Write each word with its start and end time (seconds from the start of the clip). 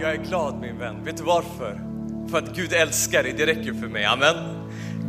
Jag 0.00 0.10
är 0.10 0.16
glad 0.16 0.60
min 0.60 0.78
vän. 0.78 1.04
Vet 1.04 1.16
du 1.16 1.22
varför? 1.22 1.80
För 2.30 2.38
att 2.38 2.56
Gud 2.56 2.72
älskar 2.72 3.22
dig, 3.22 3.34
det 3.36 3.46
räcker 3.46 3.72
för 3.72 3.88
mig. 3.88 4.04
Amen. 4.04 4.36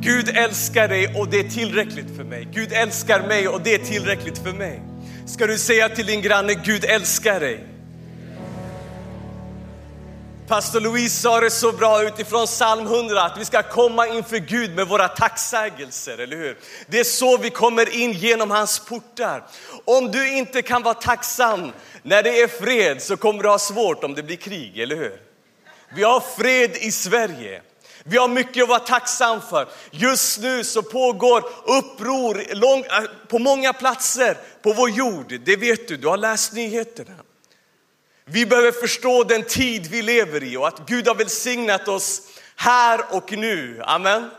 Gud 0.02 0.30
älskar 0.30 0.88
dig 0.88 1.16
och 1.16 1.30
det 1.30 1.40
är 1.40 1.50
tillräckligt 1.50 2.16
för 2.18 2.24
mig. 2.24 2.48
Gud 2.54 2.74
älskar 2.74 3.28
mig 3.28 3.48
och 3.48 3.62
det 3.64 3.74
är 3.74 3.80
tillräckligt 3.80 4.38
för 4.38 4.54
mig. 4.54 4.82
Ska 5.26 5.48
du 5.48 5.58
säga 5.58 5.90
till 5.90 6.06
din 6.06 6.22
granne, 6.22 6.54
Gud 6.54 6.86
älskar 6.86 7.40
dig. 7.40 7.77
Pastor 10.48 10.80
Louise 10.80 11.22
sa 11.22 11.40
det 11.40 11.52
så 11.52 11.72
bra 11.72 12.04
utifrån 12.04 12.46
psalm 12.46 12.86
100 12.86 13.22
att 13.22 13.38
vi 13.38 13.46
ska 13.46 13.64
komma 13.64 14.08
inför 14.08 14.38
Gud 14.38 14.76
med 14.76 14.88
våra 14.88 15.08
tacksägelser, 15.08 16.18
eller 16.18 16.38
hur? 16.38 16.58
Det 16.88 17.00
är 17.00 17.04
så 17.04 17.38
vi 17.38 17.50
kommer 17.50 17.96
in 17.96 18.12
genom 18.12 18.52
hans 18.52 18.80
portar. 18.80 19.48
Om 19.86 20.12
du 20.12 20.38
inte 20.38 20.62
kan 20.62 20.84
vara 20.84 20.94
tacksam 20.94 21.72
när 22.04 22.24
det 22.24 22.42
är 22.42 22.48
fred 22.48 23.02
så 23.02 23.18
kommer 23.18 23.44
du 23.44 23.50
ha 23.50 23.60
svårt 23.60 24.04
om 24.04 24.14
det 24.14 24.24
blir 24.24 24.36
krig, 24.36 24.80
eller 24.80 24.96
hur? 24.96 25.22
Vi 25.96 26.04
har 26.04 26.20
fred 26.20 26.72
i 26.76 26.92
Sverige. 26.92 27.62
Vi 28.04 28.18
har 28.18 28.28
mycket 28.28 28.64
att 28.64 28.70
vara 28.70 28.80
tacksam 28.80 29.42
för. 29.42 29.68
Just 29.92 30.40
nu 30.40 30.64
så 30.64 30.82
pågår 30.82 31.44
uppror 31.66 32.56
lång, 32.56 32.80
eh, 32.80 33.04
på 33.28 33.40
många 33.40 33.74
platser 33.74 34.38
på 34.62 34.74
vår 34.74 34.90
jord. 34.90 35.40
Det 35.46 35.56
vet 35.56 35.88
du, 35.88 35.98
du 35.98 36.08
har 36.08 36.18
läst 36.18 36.54
nyheterna. 36.54 37.14
Vi 38.30 38.46
behöver 38.46 38.72
förstå 38.72 39.24
den 39.24 39.44
tid 39.44 39.88
vi 39.88 40.02
lever 40.02 40.44
i 40.44 40.58
och 40.58 40.68
att 40.68 40.80
Gud 40.88 41.08
har 41.08 41.16
välsignat 41.16 41.88
oss 41.88 42.22
här 42.56 43.02
och 43.12 43.32
nu. 43.32 43.82
Amen. 43.86 44.30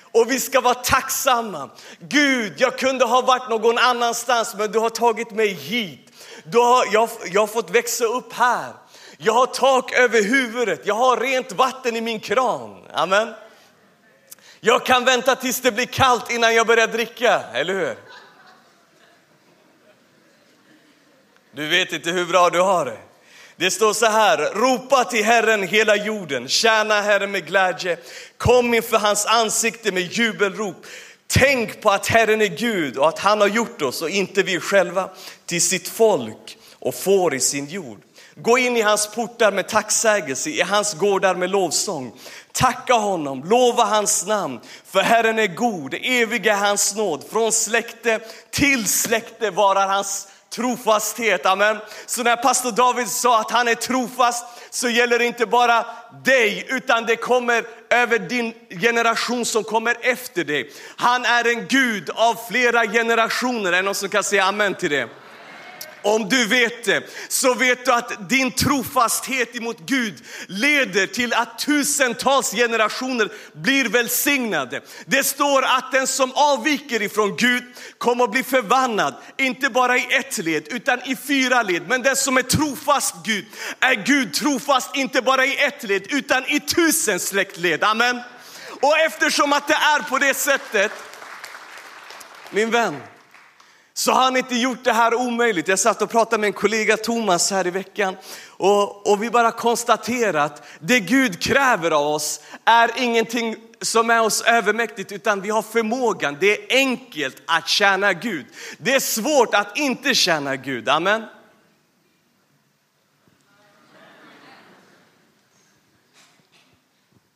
Och 0.00 0.30
vi 0.30 0.40
ska 0.40 0.60
vara 0.60 0.74
tacksamma. 0.74 1.70
Gud, 1.98 2.52
jag 2.56 2.78
kunde 2.78 3.04
ha 3.04 3.20
varit 3.20 3.48
någon 3.48 3.78
annanstans 3.78 4.54
men 4.58 4.72
du 4.72 4.78
har 4.78 4.90
tagit 4.90 5.30
mig 5.30 5.48
hit. 5.48 6.12
Du 6.44 6.58
har, 6.58 6.84
jag, 6.92 7.08
jag 7.32 7.40
har 7.40 7.46
fått 7.46 7.70
växa 7.70 8.04
upp 8.04 8.32
här. 8.32 8.72
Jag 9.18 9.32
har 9.32 9.46
tak 9.46 9.92
över 9.92 10.22
huvudet, 10.22 10.80
jag 10.84 10.94
har 10.94 11.16
rent 11.16 11.52
vatten 11.52 11.96
i 11.96 12.00
min 12.00 12.20
kran. 12.20 12.86
Amen. 12.92 13.34
Jag 14.60 14.86
kan 14.86 15.04
vänta 15.04 15.36
tills 15.36 15.60
det 15.60 15.72
blir 15.72 15.86
kallt 15.86 16.30
innan 16.30 16.54
jag 16.54 16.66
börjar 16.66 16.86
dricka, 16.86 17.40
eller 17.52 17.74
hur? 17.74 17.96
Du 21.52 21.68
vet 21.68 21.92
inte 21.92 22.10
hur 22.10 22.26
bra 22.26 22.50
du 22.50 22.60
har 22.60 22.84
det. 22.84 23.07
Det 23.60 23.70
står 23.70 23.92
så 23.92 24.06
här, 24.06 24.38
ropa 24.54 25.04
till 25.04 25.24
Herren 25.24 25.62
hela 25.62 25.96
jorden, 25.96 26.48
tjäna 26.48 27.00
Herren 27.00 27.30
med 27.30 27.46
glädje, 27.46 27.98
kom 28.36 28.74
inför 28.74 28.98
hans 28.98 29.26
ansikte 29.26 29.92
med 29.92 30.02
jubelrop. 30.02 30.86
Tänk 31.26 31.80
på 31.80 31.90
att 31.90 32.06
Herren 32.06 32.42
är 32.42 32.46
Gud 32.46 32.96
och 32.96 33.08
att 33.08 33.18
han 33.18 33.40
har 33.40 33.48
gjort 33.48 33.82
oss 33.82 34.02
och 34.02 34.10
inte 34.10 34.42
vi 34.42 34.60
själva 34.60 35.10
till 35.46 35.62
sitt 35.62 35.88
folk 35.88 36.58
och 36.78 36.94
får 36.94 37.34
i 37.34 37.40
sin 37.40 37.66
jord. 37.66 37.98
Gå 38.34 38.58
in 38.58 38.76
i 38.76 38.80
hans 38.80 39.06
portar 39.14 39.52
med 39.52 39.68
tacksägelse, 39.68 40.50
i 40.50 40.60
hans 40.60 40.94
gårdar 40.94 41.34
med 41.34 41.50
lovsång. 41.50 42.12
Tacka 42.52 42.94
honom, 42.94 43.44
lova 43.44 43.84
hans 43.84 44.26
namn, 44.26 44.60
för 44.84 45.00
Herren 45.00 45.38
är 45.38 45.46
god, 45.46 45.94
evig 46.02 46.46
är 46.46 46.54
hans 46.54 46.96
nåd. 46.96 47.24
Från 47.30 47.52
släkte 47.52 48.20
till 48.50 48.88
släkte 48.88 49.50
varar 49.50 49.86
hans 49.86 50.28
trofasthet. 50.50 51.46
Amen. 51.46 51.78
Så 52.06 52.22
när 52.22 52.36
pastor 52.36 52.72
David 52.72 53.08
sa 53.08 53.40
att 53.40 53.50
han 53.50 53.68
är 53.68 53.74
trofast 53.74 54.44
så 54.70 54.88
gäller 54.88 55.18
det 55.18 55.24
inte 55.24 55.46
bara 55.46 55.86
dig 56.24 56.66
utan 56.68 57.06
det 57.06 57.16
kommer 57.16 57.64
över 57.90 58.18
din 58.18 58.54
generation 58.68 59.44
som 59.44 59.64
kommer 59.64 59.96
efter 60.00 60.44
dig. 60.44 60.70
Han 60.96 61.24
är 61.24 61.48
en 61.48 61.66
Gud 61.66 62.10
av 62.10 62.38
flera 62.50 62.86
generationer. 62.86 63.72
Är 63.72 63.76
det 63.76 63.82
någon 63.82 63.94
som 63.94 64.08
kan 64.08 64.24
säga 64.24 64.44
amen 64.44 64.74
till 64.74 64.90
det? 64.90 65.08
Om 66.02 66.28
du 66.28 66.46
vet 66.46 66.84
det, 66.84 67.02
så 67.28 67.54
vet 67.54 67.84
du 67.84 67.92
att 67.92 68.28
din 68.28 68.52
trofasthet 68.52 69.56
emot 69.56 69.78
Gud 69.86 70.14
leder 70.46 71.06
till 71.06 71.34
att 71.34 71.58
tusentals 71.58 72.50
generationer 72.50 73.32
blir 73.52 73.88
välsignade. 73.88 74.80
Det 75.06 75.24
står 75.24 75.62
att 75.62 75.92
den 75.92 76.06
som 76.06 76.32
avviker 76.34 77.02
ifrån 77.02 77.36
Gud 77.36 77.64
kommer 77.98 78.24
att 78.24 78.30
bli 78.30 78.42
förvandlad, 78.42 79.14
inte 79.36 79.70
bara 79.70 79.96
i 79.96 80.06
ett 80.10 80.38
led 80.38 80.68
utan 80.70 81.02
i 81.02 81.16
fyra 81.16 81.62
led. 81.62 81.88
Men 81.88 82.02
den 82.02 82.16
som 82.16 82.36
är 82.36 82.42
trofast 82.42 83.14
Gud, 83.24 83.46
är 83.80 83.94
Gud 83.94 84.34
trofast 84.34 84.96
inte 84.96 85.22
bara 85.22 85.46
i 85.46 85.64
ett 85.64 85.82
led 85.82 86.06
utan 86.10 86.46
i 86.46 86.60
tusen 86.60 87.20
släktled. 87.20 87.84
Amen. 87.84 88.20
Och 88.80 88.98
eftersom 88.98 89.52
att 89.52 89.68
det 89.68 89.74
är 89.74 90.02
på 90.02 90.18
det 90.18 90.34
sättet, 90.34 90.92
min 92.50 92.70
vän, 92.70 93.02
så 93.98 94.12
har 94.12 94.24
han 94.24 94.36
inte 94.36 94.54
gjort 94.54 94.84
det 94.84 94.92
här 94.92 95.14
omöjligt. 95.14 95.68
Jag 95.68 95.78
satt 95.78 96.02
och 96.02 96.10
pratade 96.10 96.40
med 96.40 96.46
en 96.46 96.52
kollega 96.52 96.96
Thomas 96.96 97.50
här 97.50 97.66
i 97.66 97.70
veckan 97.70 98.16
och, 98.48 99.10
och 99.10 99.22
vi 99.22 99.30
bara 99.30 99.52
konstaterat 99.52 100.52
att 100.52 100.66
det 100.80 101.00
Gud 101.00 101.42
kräver 101.42 101.90
av 101.90 102.06
oss 102.06 102.40
är 102.64 102.90
ingenting 102.96 103.56
som 103.80 104.10
är 104.10 104.22
oss 104.22 104.42
övermäktigt 104.42 105.12
utan 105.12 105.40
vi 105.40 105.50
har 105.50 105.62
förmågan. 105.62 106.36
Det 106.40 106.52
är 106.52 106.76
enkelt 106.76 107.42
att 107.46 107.68
tjäna 107.68 108.12
Gud. 108.12 108.46
Det 108.78 108.94
är 108.94 109.00
svårt 109.00 109.54
att 109.54 109.78
inte 109.78 110.14
tjäna 110.14 110.56
Gud. 110.56 110.88
Amen. 110.88 111.24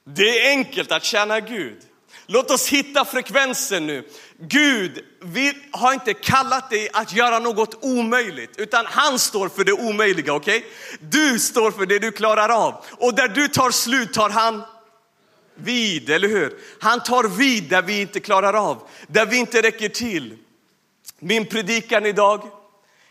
Det 0.05 0.41
är 0.41 0.51
enkelt 0.51 0.93
att 0.93 1.05
tjäna 1.05 1.41
Gud. 1.41 1.83
Låt 2.27 2.50
oss 2.50 2.69
hitta 2.69 3.05
frekvensen 3.05 3.87
nu. 3.87 4.09
Gud 4.38 5.05
vi 5.21 5.53
har 5.71 5.93
inte 5.93 6.15
kallat 6.15 6.71
dig 6.71 6.88
att 6.93 7.12
göra 7.12 7.38
något 7.38 7.84
omöjligt, 7.84 8.50
utan 8.56 8.87
han 8.87 9.19
står 9.19 9.49
för 9.49 9.65
det 9.65 9.72
omöjliga. 9.72 10.34
okej? 10.34 10.59
Okay? 10.59 10.71
Du 11.00 11.38
står 11.38 11.71
för 11.71 11.87
det 11.87 11.99
du 11.99 12.12
klarar 12.12 12.49
av. 12.49 12.84
Och 12.91 13.15
där 13.15 13.28
du 13.28 13.49
tar 13.49 13.71
slut 13.71 14.12
tar 14.12 14.31
han 14.31 14.62
vid, 15.55 16.10
eller 16.10 16.28
hur? 16.28 16.59
Han 16.81 17.03
tar 17.03 17.25
vid 17.25 17.65
där 17.65 17.83
vi 17.83 18.00
inte 18.00 18.21
klarar 18.21 18.54
av, 18.71 18.89
där 19.06 19.27
vi 19.27 19.37
inte 19.37 19.62
räcker 19.62 19.89
till. 19.89 20.37
Min 21.19 21.47
predikan 21.47 22.06
idag 22.06 22.49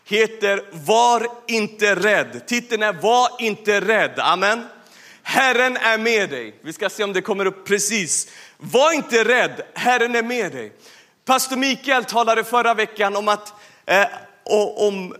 heter 0.04 0.64
Var 0.72 1.26
inte 1.46 1.94
rädd. 1.94 2.46
Titeln 2.46 2.82
är 2.82 2.92
Var 2.92 3.28
inte 3.38 3.80
rädd. 3.80 4.18
Amen. 4.18 4.64
Herren 5.22 5.76
är 5.76 5.98
med 5.98 6.30
dig. 6.30 6.54
Vi 6.62 6.72
ska 6.72 6.90
se 6.90 7.04
om 7.04 7.12
det 7.12 7.22
kommer 7.22 7.46
upp 7.46 7.66
precis. 7.66 8.28
Var 8.64 8.92
inte 8.92 9.24
rädd, 9.24 9.62
Herren 9.74 10.14
är 10.14 10.22
med 10.22 10.52
dig. 10.52 10.72
Pastor 11.24 11.56
Mikael 11.56 12.04
talade 12.04 12.44
förra 12.44 12.74
veckan 12.74 13.16
om 13.16 13.28
att, 13.28 13.52
eh, 13.86 14.06
om, 14.76 15.16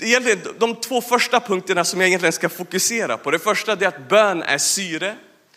egentligen 0.00 0.40
de 0.58 0.74
två 0.74 1.00
första 1.00 1.40
punkterna 1.40 1.84
som 1.84 2.00
jag 2.00 2.08
egentligen 2.08 2.32
ska 2.32 2.48
fokusera 2.48 3.16
på. 3.16 3.30
Det 3.30 3.38
första 3.38 3.72
är 3.72 3.86
att 3.86 4.08
bön 4.08 4.42
är 4.42 4.58
syre. 4.58 5.16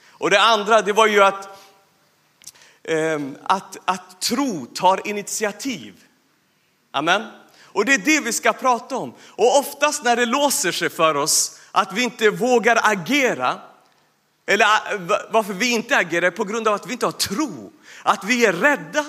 Och 0.10 0.30
det 0.30 0.42
andra 0.42 0.82
det 0.82 0.94
var 0.94 1.08
ju 1.08 1.24
att, 1.24 1.60
eh, 2.84 3.20
att, 3.44 3.78
att 3.86 4.22
tro 4.22 4.66
tar 4.66 5.08
initiativ. 5.08 5.94
Amen. 6.92 7.28
Och 7.64 7.86
det 7.86 7.94
är 7.94 7.98
det 7.98 8.20
vi 8.20 8.34
ska 8.34 8.54
prata 8.54 8.96
om. 8.96 9.14
Och 9.28 9.58
oftast 9.60 10.04
när 10.04 10.16
det 10.16 10.26
låser 10.26 10.72
sig 10.72 10.90
för 10.90 11.16
oss 11.16 11.60
att 11.72 11.94
vi 11.94 12.04
inte 12.04 12.30
vågar 12.30 12.80
agera, 12.84 13.62
eller 14.50 14.66
ah, 14.66 14.82
varför 15.30 15.54
vi 15.54 15.72
inte 15.72 15.98
agerar 15.98 16.32
på 16.32 16.44
grund 16.44 16.68
av 16.68 16.74
att 16.74 16.88
vi 16.88 16.94
inte 16.94 17.06
har 17.06 17.12
tro, 17.12 17.72
att 18.04 18.24
vi 18.24 18.46
är 18.46 18.54
rädda, 18.54 19.06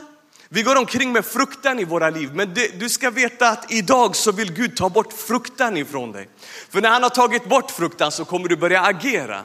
vi 0.49 0.62
går 0.62 0.76
omkring 0.76 1.12
med 1.12 1.25
fruktan 1.25 1.78
i 1.78 1.84
våra 1.84 2.10
liv, 2.10 2.34
men 2.34 2.54
det, 2.54 2.81
du 2.81 2.88
ska 2.88 3.10
veta 3.10 3.49
att 3.49 3.72
idag 3.72 4.16
så 4.16 4.32
vill 4.32 4.53
Gud 4.53 4.76
ta 4.76 4.88
bort 4.88 5.12
fruktan 5.12 5.76
ifrån 5.76 6.12
dig. 6.12 6.28
För 6.69 6.81
när 6.81 6.88
han 6.88 7.03
har 7.03 7.10
tagit 7.10 7.49
bort 7.49 7.71
fruktan 7.71 8.12
så 8.12 8.25
kommer 8.25 8.49
du 8.49 8.56
börja 8.56 8.82
agera. 8.82 9.44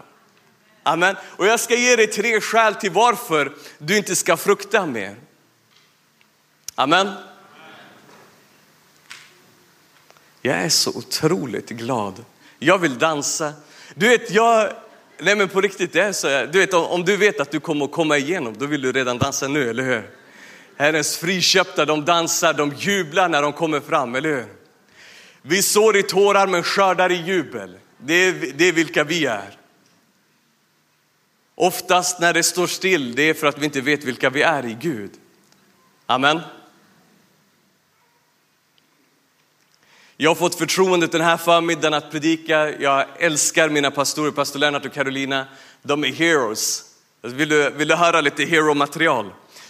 Amen. 0.83 1.15
Och 1.23 1.47
jag 1.47 1.59
ska 1.59 1.75
ge 1.75 1.95
dig 1.95 2.07
tre 2.07 2.41
skäl 2.41 2.75
till 2.75 2.91
varför 2.91 3.53
du 3.77 3.97
inte 3.97 4.15
ska 4.15 4.37
frukta 4.37 4.85
mer. 4.85 5.15
Amen. 6.75 7.11
Jag 10.41 10.57
är 10.57 10.69
så 10.69 10.89
otroligt 10.89 11.69
glad. 11.69 12.25
Jag 12.59 12.77
vill 12.77 12.99
dansa. 12.99 13.53
Du 13.95 14.09
vet, 14.09 14.31
jag, 14.31 14.73
nej 15.23 15.35
men 15.35 15.49
på 15.49 15.61
riktigt, 15.61 15.93
det 15.93 16.01
är 16.01 16.11
så, 16.11 16.27
du 16.27 16.59
vet, 16.59 16.73
om 16.73 17.05
du 17.05 17.17
vet 17.17 17.39
att 17.39 17.51
du 17.51 17.59
kommer 17.59 17.85
att 17.85 17.91
komma 17.91 18.17
igenom, 18.17 18.55
då 18.57 18.65
vill 18.65 18.81
du 18.81 18.91
redan 18.91 19.17
dansa 19.17 19.47
nu, 19.47 19.69
eller 19.69 19.83
hur? 19.83 20.09
Herrens 20.77 21.17
friköpta, 21.17 21.85
de 21.85 22.05
dansar, 22.05 22.53
de 22.53 22.73
jublar 22.77 23.29
när 23.29 23.41
de 23.41 23.53
kommer 23.53 23.79
fram, 23.79 24.15
eller 24.15 24.29
hur? 24.29 24.45
Vi 25.41 25.61
sår 25.61 25.97
i 25.97 26.03
tårar 26.03 26.47
men 26.47 26.63
skördar 26.63 27.11
i 27.11 27.15
jubel. 27.15 27.77
Det 27.97 28.13
är, 28.13 28.53
det 28.55 28.65
är 28.65 28.71
vilka 28.71 29.03
vi 29.03 29.25
är. 29.25 29.57
Oftast 31.55 32.19
när 32.19 32.33
det 32.33 32.43
står 32.43 32.67
still, 32.67 33.15
det 33.15 33.23
är 33.23 33.33
för 33.33 33.47
att 33.47 33.57
vi 33.57 33.65
inte 33.65 33.81
vet 33.81 34.03
vilka 34.03 34.29
vi 34.29 34.41
är 34.41 34.65
i 34.65 34.77
Gud. 34.81 35.11
Amen. 36.05 36.39
Jag 40.23 40.29
har 40.29 40.35
fått 40.35 40.55
förtroendet 40.55 41.11
den 41.11 41.21
här 41.21 41.37
förmiddagen 41.37 41.93
att 41.93 42.11
predika. 42.11 42.79
Jag 42.79 43.05
älskar 43.19 43.69
mina 43.69 43.91
pastorer, 43.91 44.31
pastor 44.31 44.59
Lennart 44.59 44.85
och 44.85 44.93
Carolina. 44.93 45.47
De 45.81 46.03
är 46.03 46.11
heroes. 46.11 46.83
Vill 47.21 47.49
du, 47.49 47.69
vill 47.69 47.87
du 47.87 47.95
höra 47.95 48.21
lite 48.21 48.43
hero-material? 48.43 49.29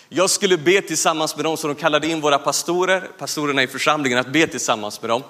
Jag 0.10 0.30
skulle 0.30 0.58
be 0.58 0.82
tillsammans 0.82 1.36
med 1.36 1.46
dem, 1.46 1.58
så 1.58 1.68
de 1.68 1.76
kallade 1.76 2.08
in 2.08 2.22
våra 2.22 2.38
pastorer, 2.38 3.10
pastorerna 3.18 3.64
i 3.64 3.68
församlingen, 3.68 4.20
att 4.20 4.28
be 4.28 4.48
tillsammans 4.48 5.02
med 5.02 5.10
dem. 5.10 5.24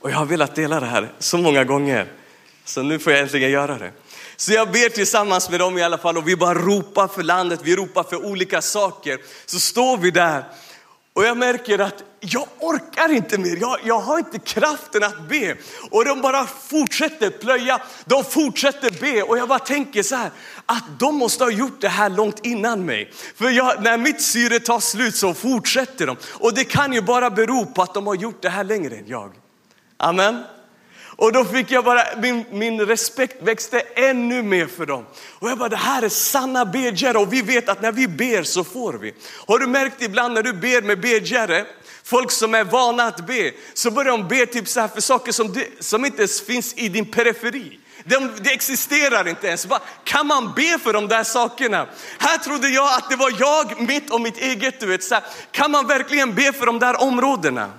Och 0.00 0.10
jag 0.10 0.16
har 0.16 0.26
velat 0.26 0.54
dela 0.54 0.80
det 0.80 0.86
här 0.86 1.12
så 1.18 1.38
många 1.38 1.64
gånger. 1.64 2.12
Så 2.64 2.82
nu 2.82 2.98
får 2.98 3.12
jag 3.12 3.22
äntligen 3.22 3.50
göra 3.50 3.78
det. 3.78 3.92
Så 4.36 4.52
jag 4.52 4.72
ber 4.72 4.88
tillsammans 4.88 5.50
med 5.50 5.60
dem 5.60 5.78
i 5.78 5.82
alla 5.82 5.98
fall 5.98 6.16
och 6.16 6.28
vi 6.28 6.36
bara 6.36 6.54
ropar 6.54 7.08
för 7.08 7.22
landet, 7.22 7.60
vi 7.62 7.76
ropar 7.76 8.02
för 8.02 8.24
olika 8.24 8.62
saker. 8.62 9.18
Så 9.46 9.60
står 9.60 9.96
vi 9.96 10.10
där 10.10 10.44
och 11.14 11.24
jag 11.24 11.36
märker 11.36 11.78
att 11.78 12.02
jag 12.20 12.48
orkar 12.60 13.12
inte 13.12 13.38
mer, 13.38 13.56
jag, 13.60 13.78
jag 13.84 14.00
har 14.00 14.18
inte 14.18 14.38
kraften 14.38 15.02
att 15.02 15.28
be. 15.28 15.56
Och 15.90 16.04
de 16.04 16.20
bara 16.20 16.46
fortsätter 16.46 17.30
plöja, 17.30 17.82
de 18.04 18.24
fortsätter 18.24 18.90
be 19.00 19.22
och 19.22 19.38
jag 19.38 19.48
bara 19.48 19.58
tänker 19.58 20.02
så 20.02 20.16
här, 20.16 20.30
att 20.66 20.84
de 20.98 21.14
måste 21.14 21.44
ha 21.44 21.50
gjort 21.50 21.80
det 21.80 21.88
här 21.88 22.10
långt 22.10 22.46
innan 22.46 22.84
mig. 22.84 23.12
För 23.36 23.50
jag, 23.50 23.82
när 23.82 23.98
mitt 23.98 24.22
syre 24.22 24.60
tar 24.60 24.80
slut 24.80 25.16
så 25.16 25.34
fortsätter 25.34 26.06
de. 26.06 26.16
Och 26.32 26.54
det 26.54 26.64
kan 26.64 26.92
ju 26.92 27.00
bara 27.00 27.30
bero 27.30 27.66
på 27.66 27.82
att 27.82 27.94
de 27.94 28.06
har 28.06 28.14
gjort 28.14 28.42
det 28.42 28.48
här 28.48 28.64
längre 28.64 28.96
än 28.96 29.06
jag. 29.06 29.32
Amen. 29.96 30.42
Och 31.16 31.32
då 31.32 31.44
fick 31.44 31.70
jag 31.70 31.84
bara, 31.84 32.02
min, 32.16 32.44
min 32.50 32.80
respekt 32.80 33.42
växte 33.42 33.80
ännu 33.80 34.42
mer 34.42 34.66
för 34.66 34.86
dem. 34.86 35.06
Och 35.38 35.50
jag 35.50 35.58
bara, 35.58 35.68
det 35.68 35.76
här 35.76 36.02
är 36.02 36.08
sanna 36.08 36.64
bedjare 36.64 37.18
och 37.18 37.32
vi 37.32 37.42
vet 37.42 37.68
att 37.68 37.82
när 37.82 37.92
vi 37.92 38.08
ber 38.08 38.42
så 38.42 38.64
får 38.64 38.92
vi. 38.92 39.14
Har 39.46 39.58
du 39.58 39.66
märkt 39.66 40.02
ibland 40.02 40.34
när 40.34 40.42
du 40.42 40.52
ber 40.52 40.82
med 40.82 41.00
bedjare, 41.00 41.66
folk 42.04 42.30
som 42.30 42.54
är 42.54 42.64
vana 42.64 43.04
att 43.04 43.26
be, 43.26 43.52
så 43.74 43.90
börjar 43.90 44.10
de 44.10 44.28
be 44.28 44.46
typ 44.46 44.68
så 44.68 44.80
här 44.80 44.88
för 44.88 45.00
saker 45.00 45.32
som, 45.32 45.52
det, 45.52 45.66
som 45.80 46.04
inte 46.04 46.18
ens 46.18 46.40
finns 46.40 46.74
i 46.74 46.88
din 46.88 47.10
periferi. 47.10 47.78
De, 48.04 48.30
det 48.40 48.50
existerar 48.50 49.28
inte 49.28 49.46
ens. 49.46 49.66
Va? 49.66 49.80
kan 50.04 50.26
man 50.26 50.52
be 50.56 50.78
för 50.78 50.92
de 50.92 51.08
där 51.08 51.24
sakerna? 51.24 51.86
Här 52.18 52.38
trodde 52.38 52.68
jag 52.68 52.94
att 52.98 53.10
det 53.10 53.16
var 53.16 53.32
jag, 53.38 53.80
mitt 53.80 54.10
och 54.10 54.20
mitt 54.20 54.38
eget. 54.38 54.80
Du 54.80 54.86
vet, 54.86 55.04
så 55.04 55.14
här, 55.14 55.24
kan 55.50 55.70
man 55.70 55.86
verkligen 55.86 56.34
be 56.34 56.52
för 56.52 56.66
de 56.66 56.78
där 56.78 57.02
områdena? 57.02 57.70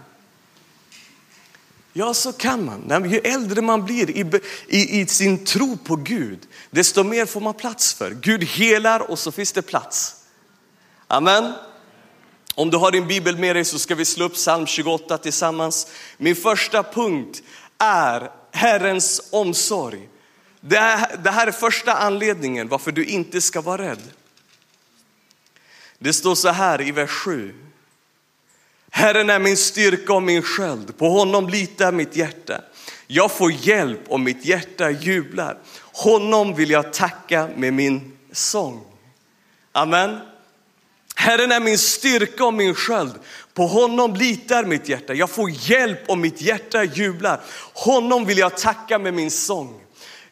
Ja, 1.98 2.14
så 2.14 2.34
kan 2.34 2.66
man. 2.66 3.10
Ju 3.12 3.18
äldre 3.18 3.62
man 3.62 3.86
blir 3.86 4.10
i, 4.10 4.42
i, 4.68 5.02
i, 5.02 5.08
sin 5.08 5.46
tro 5.46 5.78
på 5.78 5.96
Gud, 5.96 6.40
desto 6.70 7.04
mer 7.04 7.26
får 7.26 7.42
man 7.42 7.54
plats 7.54 7.94
för. 7.94 8.12
Gud 8.12 8.44
helar 8.44 9.12
och 9.12 9.20
så 9.20 9.32
finns 9.32 9.52
det 9.52 9.62
plats. 9.62 10.16
Amen. 11.08 11.54
Om 12.56 12.70
du 12.70 12.78
har 12.78 12.92
din 12.92 13.08
bibel 13.08 13.38
med 13.38 13.56
dig 13.56 13.66
så 13.66 13.80
ska 13.80 13.96
vi 13.96 14.06
slå 14.06 14.26
upp 14.26 14.34
psalm 14.34 14.68
28 14.68 15.18
tillsammans. 15.18 15.88
Min 16.18 16.36
första 16.36 16.84
punkt 16.84 17.44
är 17.78 18.32
Herrens 18.52 19.22
omsorg. 19.32 20.10
Det 20.62 20.80
här, 20.80 21.18
det 21.24 21.32
här 21.32 21.48
är 21.48 21.52
första 21.52 21.94
anledningen 21.94 22.68
varför 22.68 22.92
du 22.92 23.06
inte 23.06 23.42
ska 23.42 23.62
vara 23.62 23.82
rädd. 23.82 24.02
Det 26.00 26.14
står 26.14 26.36
så 26.36 26.50
här 26.50 26.82
i 26.82 26.92
vers 26.92 27.10
7. 27.10 27.65
Herren 28.96 29.30
är 29.30 29.40
min 29.40 29.58
styrka 29.58 30.14
och 30.14 30.24
min 30.24 30.42
sköld, 30.42 30.98
på 30.98 31.10
honom 31.10 31.50
litar 31.50 31.92
mitt 31.92 32.16
hjärta. 32.16 32.62
Jag 33.08 33.32
får 33.32 33.52
hjälp 33.52 34.00
och 34.08 34.20
mitt 34.20 34.46
hjärta 34.46 34.92
jublar. 34.92 35.58
Honom 35.94 36.56
vill 36.56 36.70
jag 36.70 36.94
tacka 36.94 37.50
med 37.56 37.74
min 37.74 38.18
sång. 38.32 38.84
Amen. 39.72 40.20
Herren 41.16 41.52
är 41.52 41.60
min 41.60 41.78
styrka 41.78 42.46
och 42.46 42.54
min 42.54 42.76
sköld. 42.76 43.14
På 43.54 43.68
honom 43.68 44.16
litar 44.16 44.64
mitt 44.64 44.90
hjärta. 44.90 45.14
Jag 45.14 45.30
får 45.30 45.50
hjälp 45.50 46.10
och 46.10 46.18
mitt 46.18 46.42
hjärta 46.42 46.84
jublar. 46.84 47.42
Honom 47.74 48.26
vill 48.26 48.38
jag 48.38 48.58
tacka 48.58 49.00
med 49.00 49.14
min 49.14 49.32
sång. 49.32 49.82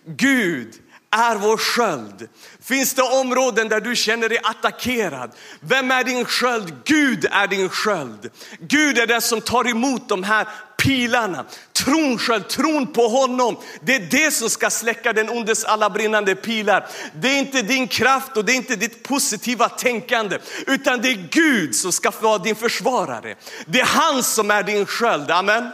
Gud 0.05 0.73
är 1.13 1.35
vår 1.35 1.57
sköld. 1.57 2.27
Finns 2.63 2.93
det 2.93 3.01
områden 3.01 3.69
där 3.69 3.81
du 3.81 3.95
känner 3.95 4.29
dig 4.29 4.39
attackerad? 4.43 5.31
Vem 5.59 5.91
är 5.91 6.03
din 6.03 6.25
sköld? 6.25 6.73
Gud 6.85 7.25
är 7.31 7.47
din 7.47 7.69
sköld. 7.69 8.29
Gud 8.59 8.97
är 8.97 9.07
den 9.07 9.21
som 9.21 9.41
tar 9.41 9.69
emot 9.69 10.09
de 10.09 10.23
här 10.23 10.47
pilarna. 10.77 11.45
Tron 11.73 12.17
sköld, 12.17 12.47
tron 12.47 12.87
på 12.87 13.07
honom. 13.07 13.57
Det 13.81 13.95
är 13.95 13.99
det 13.99 14.31
som 14.31 14.49
ska 14.49 14.69
släcka 14.69 15.13
den 15.13 15.29
ondes 15.29 15.65
alla 15.65 15.89
brinnande 15.89 16.35
pilar. 16.35 16.87
Det 17.13 17.27
är 17.27 17.39
inte 17.39 17.61
din 17.61 17.87
kraft 17.87 18.37
och 18.37 18.45
det 18.45 18.51
är 18.51 18.55
inte 18.55 18.75
ditt 18.75 19.03
positiva 19.03 19.69
tänkande, 19.69 20.37
utan 20.67 21.01
det 21.01 21.09
är 21.09 21.27
Gud 21.31 21.75
som 21.75 21.91
ska 21.91 22.11
vara 22.21 22.37
din 22.37 22.55
försvarare. 22.55 23.35
Det 23.65 23.79
är 23.79 23.85
han 23.85 24.23
som 24.23 24.51
är 24.51 24.63
din 24.63 24.85
sköld. 24.85 25.31
Amen. 25.31 25.69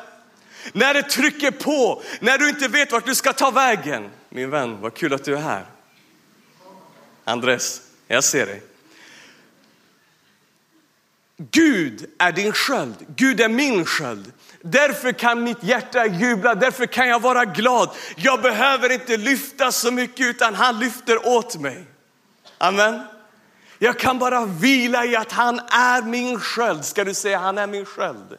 När 0.73 0.93
det 0.93 1.03
trycker 1.03 1.51
på, 1.51 2.03
när 2.19 2.37
du 2.37 2.49
inte 2.49 2.67
vet 2.67 2.91
vart 2.91 3.05
du 3.05 3.15
ska 3.15 3.33
ta 3.33 3.51
vägen. 3.51 4.09
Min 4.29 4.49
vän, 4.49 4.81
vad 4.81 4.93
kul 4.93 5.13
att 5.13 5.23
du 5.23 5.35
är 5.35 5.41
här. 5.41 5.65
Andres, 7.23 7.81
jag 8.07 8.23
ser 8.23 8.45
dig. 8.45 8.63
Gud 11.37 12.11
är 12.17 12.31
din 12.31 12.53
sköld, 12.53 12.95
Gud 13.15 13.41
är 13.41 13.49
min 13.49 13.85
sköld. 13.85 14.31
Därför 14.61 15.11
kan 15.11 15.43
mitt 15.43 15.63
hjärta 15.63 16.05
jubla, 16.05 16.55
därför 16.55 16.85
kan 16.85 17.07
jag 17.07 17.21
vara 17.21 17.45
glad. 17.45 17.89
Jag 18.15 18.41
behöver 18.41 18.91
inte 18.91 19.17
lyfta 19.17 19.71
så 19.71 19.91
mycket 19.91 20.25
utan 20.25 20.55
han 20.55 20.79
lyfter 20.79 21.27
åt 21.27 21.59
mig. 21.59 21.85
Amen. 22.57 23.01
Jag 23.77 23.99
kan 23.99 24.19
bara 24.19 24.45
vila 24.45 25.05
i 25.05 25.15
att 25.15 25.31
han 25.31 25.59
är 25.59 26.01
min 26.01 26.39
sköld. 26.39 26.85
Ska 26.85 27.03
du 27.03 27.13
säga 27.13 27.39
han 27.39 27.57
är 27.57 27.67
min 27.67 27.85
sköld? 27.85 28.37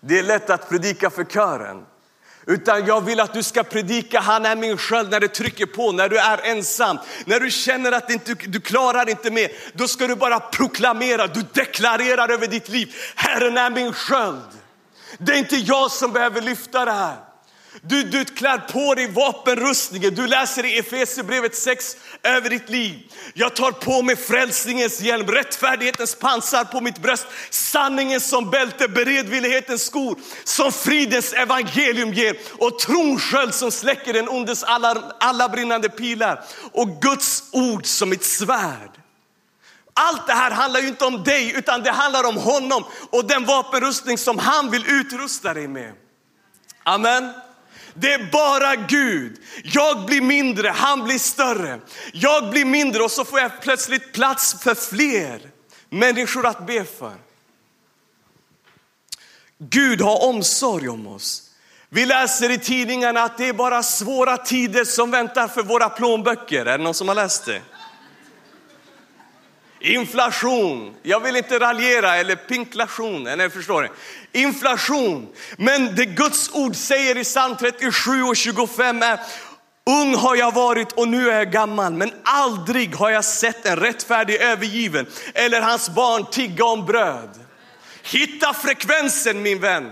Det 0.00 0.18
är 0.18 0.22
lätt 0.22 0.50
att 0.50 0.68
predika 0.68 1.10
för 1.10 1.24
kören. 1.24 1.86
Utan 2.50 2.86
jag 2.86 3.00
vill 3.00 3.20
att 3.20 3.34
du 3.34 3.42
ska 3.42 3.62
predika, 3.62 4.20
han 4.20 4.46
är 4.46 4.56
min 4.56 4.76
sköld 4.76 5.10
när 5.10 5.20
det 5.20 5.28
trycker 5.28 5.66
på, 5.66 5.92
när 5.92 6.08
du 6.08 6.18
är 6.18 6.38
ensam. 6.44 6.98
När 7.24 7.40
du 7.40 7.50
känner 7.50 7.92
att 7.92 8.10
inte, 8.10 8.34
du 8.34 8.60
klarar 8.60 9.08
inte 9.08 9.30
mer, 9.30 9.50
då 9.72 9.88
ska 9.88 10.06
du 10.06 10.16
bara 10.16 10.40
proklamera, 10.40 11.26
du 11.26 11.42
deklarerar 11.52 12.28
över 12.28 12.46
ditt 12.46 12.68
liv. 12.68 12.94
Herren 13.14 13.56
är 13.56 13.70
min 13.70 13.92
sköld. 13.92 14.48
Det 15.18 15.32
är 15.32 15.36
inte 15.36 15.56
jag 15.56 15.90
som 15.90 16.12
behöver 16.12 16.40
lyfta 16.40 16.84
det 16.84 16.92
här. 16.92 17.16
Du, 17.82 18.02
du 18.02 18.24
klär 18.24 18.58
på 18.58 18.94
dig 18.94 19.06
vapenrustningen. 19.06 20.14
Du 20.14 20.26
läser 20.26 20.64
i 20.64 20.78
Efesierbrevet 20.78 21.56
6 21.56 21.96
över 22.22 22.50
ditt 22.50 22.68
liv. 22.68 23.12
Jag 23.34 23.56
tar 23.56 23.72
på 23.72 24.02
mig 24.02 24.16
frälsningens 24.16 25.00
hjälm, 25.00 25.26
rättfärdighetens 25.26 26.14
pansar 26.14 26.64
på 26.64 26.80
mitt 26.80 26.98
bröst, 26.98 27.26
sanningen 27.50 28.20
som 28.20 28.50
bälte, 28.50 28.88
beredvillighetens 28.88 29.82
skor 29.82 30.18
som 30.44 30.72
fridens 30.72 31.32
evangelium 31.32 32.12
ger 32.12 32.36
och 32.58 32.78
tronsköld 32.78 33.54
som 33.54 33.70
släcker 33.70 34.12
den 34.12 34.28
ondes 34.28 34.62
alla, 34.62 35.12
alla 35.20 35.48
brinnande 35.48 35.88
pilar 35.88 36.44
och 36.72 37.02
Guds 37.02 37.44
ord 37.52 37.86
som 37.86 38.12
ett 38.12 38.24
svärd. 38.24 38.90
Allt 39.94 40.26
det 40.26 40.32
här 40.32 40.50
handlar 40.50 40.80
ju 40.80 40.88
inte 40.88 41.04
om 41.04 41.24
dig 41.24 41.52
utan 41.56 41.82
det 41.82 41.90
handlar 41.90 42.28
om 42.28 42.36
honom 42.36 42.84
och 43.10 43.24
den 43.24 43.44
vapenrustning 43.44 44.18
som 44.18 44.38
han 44.38 44.70
vill 44.70 44.84
utrusta 44.86 45.54
dig 45.54 45.68
med. 45.68 45.92
Amen. 46.82 47.32
Det 47.94 48.12
är 48.12 48.30
bara 48.32 48.76
Gud. 48.76 49.36
Jag 49.64 50.06
blir 50.06 50.20
mindre, 50.20 50.68
han 50.68 51.04
blir 51.04 51.18
större. 51.18 51.80
Jag 52.12 52.50
blir 52.50 52.64
mindre 52.64 53.02
och 53.02 53.10
så 53.10 53.24
får 53.24 53.40
jag 53.40 53.60
plötsligt 53.60 54.12
plats 54.12 54.62
för 54.62 54.74
fler 54.74 55.40
människor 55.88 56.46
att 56.46 56.66
be 56.66 56.84
för. 56.84 57.14
Gud 59.58 60.00
har 60.00 60.24
omsorg 60.24 60.88
om 60.88 61.06
oss. 61.06 61.42
Vi 61.88 62.06
läser 62.06 62.50
i 62.50 62.58
tidningarna 62.58 63.22
att 63.22 63.38
det 63.38 63.48
är 63.48 63.52
bara 63.52 63.82
svåra 63.82 64.36
tider 64.36 64.84
som 64.84 65.10
väntar 65.10 65.48
för 65.48 65.62
våra 65.62 65.88
plånböcker. 65.88 66.66
Är 66.66 66.78
det 66.78 66.84
någon 66.84 66.94
som 66.94 67.08
har 67.08 67.14
läst 67.14 67.44
det? 67.44 67.62
Inflation, 69.80 70.94
jag 71.02 71.20
vill 71.20 71.36
inte 71.36 71.58
raljera 71.58 72.16
eller 72.16 72.36
pinklation, 72.36 73.26
eller 73.26 73.48
förstår 73.48 73.82
ni? 73.82 73.88
Inflation. 74.40 75.28
Men 75.56 75.94
det 75.94 76.04
Guds 76.04 76.50
ord 76.52 76.76
säger 76.76 77.18
i 77.18 77.24
psalm 77.24 77.56
37 77.56 78.22
och 78.22 78.36
25 78.36 79.02
är 79.02 79.20
Ung 79.86 80.14
har 80.14 80.36
jag 80.36 80.54
varit 80.54 80.92
och 80.92 81.08
nu 81.08 81.30
är 81.30 81.38
jag 81.38 81.52
gammal, 81.52 81.92
men 81.92 82.12
aldrig 82.22 82.94
har 82.94 83.10
jag 83.10 83.24
sett 83.24 83.66
en 83.66 83.76
rättfärdig 83.76 84.36
övergiven 84.40 85.06
eller 85.34 85.60
hans 85.60 85.90
barn 85.90 86.26
tigga 86.30 86.64
om 86.64 86.86
bröd. 86.86 87.30
Hitta 88.02 88.54
frekvensen 88.54 89.42
min 89.42 89.60
vän. 89.60 89.90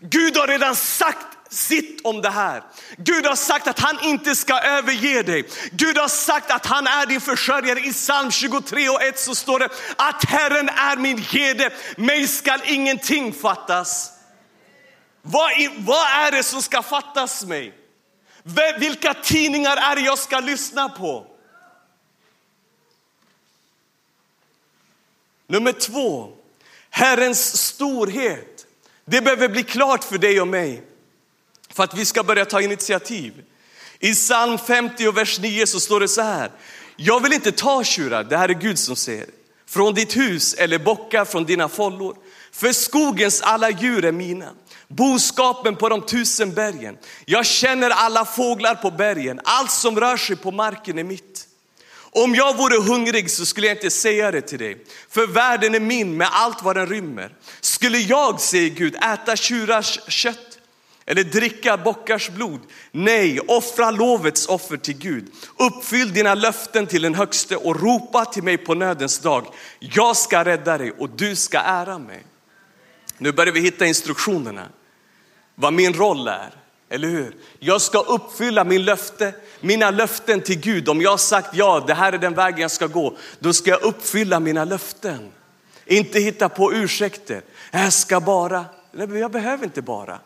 Gud 0.00 0.36
har 0.36 0.46
redan 0.46 0.76
sagt 0.76 1.33
sitt 1.54 2.00
om 2.04 2.22
det 2.22 2.30
här. 2.30 2.62
Gud 2.96 3.26
har 3.26 3.36
sagt 3.36 3.66
att 3.66 3.80
han 3.80 3.98
inte 4.02 4.36
ska 4.36 4.60
överge 4.60 5.22
dig. 5.22 5.48
Gud 5.72 5.98
har 5.98 6.08
sagt 6.08 6.50
att 6.50 6.66
han 6.66 6.86
är 6.86 7.06
din 7.06 7.20
försörjare. 7.20 7.80
I 7.80 7.92
psalm 7.92 8.30
23 8.30 8.88
och 8.88 9.02
1 9.02 9.18
så 9.18 9.34
står 9.34 9.58
det 9.58 9.68
att 9.96 10.24
Herren 10.24 10.68
är 10.68 10.96
min 10.96 11.18
herde, 11.18 11.72
mig 11.96 12.28
skall 12.28 12.60
ingenting 12.64 13.32
fattas. 13.32 14.10
Vad, 15.22 15.50
vad 15.78 16.06
är 16.06 16.30
det 16.30 16.42
som 16.42 16.62
ska 16.62 16.82
fattas 16.82 17.44
mig? 17.44 17.74
Vilka 18.78 19.14
tidningar 19.14 19.76
är 19.76 19.96
det 19.96 20.02
jag 20.02 20.18
ska 20.18 20.40
lyssna 20.40 20.88
på? 20.88 21.26
Nummer 25.46 25.72
två, 25.72 26.32
Herrens 26.90 27.62
storhet. 27.62 28.66
Det 29.04 29.20
behöver 29.20 29.48
bli 29.48 29.62
klart 29.62 30.04
för 30.04 30.18
dig 30.18 30.40
och 30.40 30.48
mig 30.48 30.82
för 31.74 31.84
att 31.84 31.94
vi 31.94 32.04
ska 32.04 32.22
börja 32.22 32.44
ta 32.44 32.60
initiativ. 32.60 33.32
I 33.98 34.14
psalm 34.14 34.58
50 34.58 35.08
och 35.08 35.16
vers 35.16 35.38
9 35.40 35.66
så 35.66 35.80
står 35.80 36.00
det 36.00 36.08
så 36.08 36.22
här. 36.22 36.50
Jag 36.96 37.22
vill 37.22 37.32
inte 37.32 37.52
ta 37.52 37.84
tjurar, 37.84 38.24
det 38.24 38.36
här 38.36 38.48
är 38.48 38.54
Gud 38.54 38.78
som 38.78 38.96
säger, 38.96 39.26
från 39.68 39.94
ditt 39.94 40.16
hus 40.16 40.54
eller 40.54 40.78
bockar 40.78 41.24
från 41.24 41.44
dina 41.44 41.68
follor. 41.68 42.16
För 42.52 42.72
skogens 42.72 43.40
alla 43.40 43.70
djur 43.70 44.04
är 44.04 44.12
mina. 44.12 44.50
boskapen 44.88 45.76
på 45.76 45.88
de 45.88 46.02
tusen 46.02 46.54
bergen. 46.54 46.96
Jag 47.24 47.46
känner 47.46 47.90
alla 47.90 48.24
fåglar 48.24 48.74
på 48.74 48.90
bergen, 48.90 49.40
allt 49.44 49.70
som 49.70 50.00
rör 50.00 50.16
sig 50.16 50.36
på 50.36 50.50
marken 50.50 50.98
är 50.98 51.04
mitt. 51.04 51.48
Om 51.96 52.34
jag 52.34 52.56
vore 52.56 52.82
hungrig 52.82 53.30
så 53.30 53.46
skulle 53.46 53.66
jag 53.66 53.76
inte 53.76 53.90
säga 53.90 54.30
det 54.30 54.40
till 54.40 54.58
dig, 54.58 54.84
för 55.10 55.26
världen 55.26 55.74
är 55.74 55.80
min 55.80 56.16
med 56.16 56.28
allt 56.32 56.62
vad 56.62 56.76
den 56.76 56.86
rymmer. 56.86 57.34
Skulle 57.60 57.98
jag, 57.98 58.40
säger 58.40 58.70
Gud, 58.70 58.96
äta 58.96 59.36
tjurars 59.36 60.00
kött 60.08 60.53
eller 61.06 61.24
dricka 61.24 61.76
bockars 61.76 62.30
blod? 62.30 62.60
Nej, 62.92 63.40
offra 63.40 63.90
lovets 63.90 64.46
offer 64.46 64.76
till 64.76 64.98
Gud. 64.98 65.26
Uppfyll 65.58 66.12
dina 66.12 66.34
löften 66.34 66.86
till 66.86 67.02
den 67.02 67.14
högste 67.14 67.56
och 67.56 67.82
ropa 67.82 68.24
till 68.24 68.42
mig 68.42 68.56
på 68.56 68.74
nödens 68.74 69.18
dag. 69.18 69.46
Jag 69.78 70.16
ska 70.16 70.44
rädda 70.44 70.78
dig 70.78 70.92
och 70.98 71.10
du 71.10 71.36
ska 71.36 71.58
ära 71.58 71.98
mig. 71.98 72.24
Nu 73.18 73.32
börjar 73.32 73.52
vi 73.52 73.60
hitta 73.60 73.86
instruktionerna, 73.86 74.68
vad 75.54 75.72
min 75.72 75.94
roll 75.94 76.28
är. 76.28 76.50
Eller 76.88 77.08
hur? 77.08 77.36
Jag 77.58 77.80
ska 77.80 77.98
uppfylla 77.98 78.64
min 78.64 78.84
löfte, 78.84 79.34
mina 79.60 79.90
löften 79.90 80.40
till 80.40 80.60
Gud. 80.60 80.88
Om 80.88 81.00
jag 81.00 81.10
har 81.10 81.16
sagt 81.16 81.48
ja, 81.52 81.84
det 81.86 81.94
här 81.94 82.12
är 82.12 82.18
den 82.18 82.34
vägen 82.34 82.60
jag 82.60 82.70
ska 82.70 82.86
gå, 82.86 83.16
då 83.38 83.52
ska 83.52 83.70
jag 83.70 83.82
uppfylla 83.82 84.40
mina 84.40 84.64
löften. 84.64 85.30
Inte 85.86 86.20
hitta 86.20 86.48
på 86.48 86.72
ursäkter. 86.72 87.42
Jag 87.70 87.92
ska 87.92 88.20
bara, 88.20 88.64
jag 88.92 89.30
behöver 89.30 89.64
inte 89.64 89.82
bara. 89.82 90.18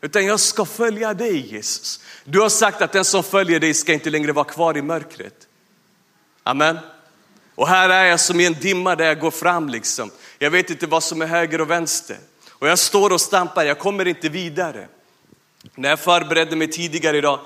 Utan 0.00 0.26
jag 0.26 0.40
ska 0.40 0.64
följa 0.64 1.14
dig 1.14 1.54
Jesus. 1.54 2.00
Du 2.24 2.40
har 2.40 2.48
sagt 2.48 2.82
att 2.82 2.92
den 2.92 3.04
som 3.04 3.22
följer 3.22 3.60
dig 3.60 3.74
ska 3.74 3.92
inte 3.92 4.10
längre 4.10 4.32
vara 4.32 4.44
kvar 4.44 4.76
i 4.76 4.82
mörkret. 4.82 5.48
Amen. 6.42 6.78
Och 7.54 7.68
här 7.68 7.88
är 7.88 8.04
jag 8.04 8.20
som 8.20 8.40
i 8.40 8.46
en 8.46 8.54
dimma 8.60 8.96
där 8.96 9.04
jag 9.04 9.20
går 9.20 9.30
fram 9.30 9.68
liksom. 9.68 10.10
Jag 10.38 10.50
vet 10.50 10.70
inte 10.70 10.86
vad 10.86 11.02
som 11.02 11.22
är 11.22 11.26
höger 11.26 11.60
och 11.60 11.70
vänster. 11.70 12.16
Och 12.50 12.68
jag 12.68 12.78
står 12.78 13.12
och 13.12 13.20
stampar, 13.20 13.64
jag 13.64 13.78
kommer 13.78 14.08
inte 14.08 14.28
vidare. 14.28 14.88
När 15.74 15.88
jag 15.88 16.00
förberedde 16.00 16.56
mig 16.56 16.70
tidigare 16.70 17.16
idag 17.16 17.40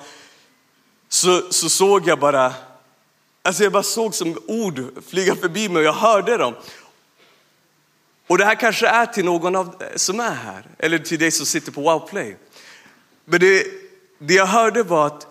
så, 1.09 1.53
så 1.53 1.69
såg 1.69 2.09
jag 2.09 2.19
bara, 2.19 2.55
alltså 3.43 3.63
jag 3.63 3.73
bara 3.73 3.83
såg 3.83 4.15
som 4.15 4.39
ord 4.47 4.85
flyga 5.09 5.37
förbi 5.37 5.69
mig 5.69 5.77
och 5.79 5.87
jag 5.87 5.93
hörde 5.93 6.37
dem. 6.37 6.55
Och 8.27 8.39
det 8.39 8.45
här 8.45 8.55
kanske 8.55 8.87
är 8.89 9.07
till 9.07 9.25
någon 9.25 9.57
av 9.57 9.83
eh, 9.83 9.97
som 9.97 10.21
är 10.21 10.35
här, 10.35 10.65
eller 10.79 10.99
till 10.99 11.19
dig 11.19 11.31
som 11.31 11.47
sitter 11.47 11.73
på 11.73 11.81
Wowplay. 11.81 12.37
Men 13.25 13.41
det, 13.41 13.67
det 14.19 14.35
jag 14.35 14.47
hörde 14.47 14.83
var 14.83 15.07
att 15.07 15.27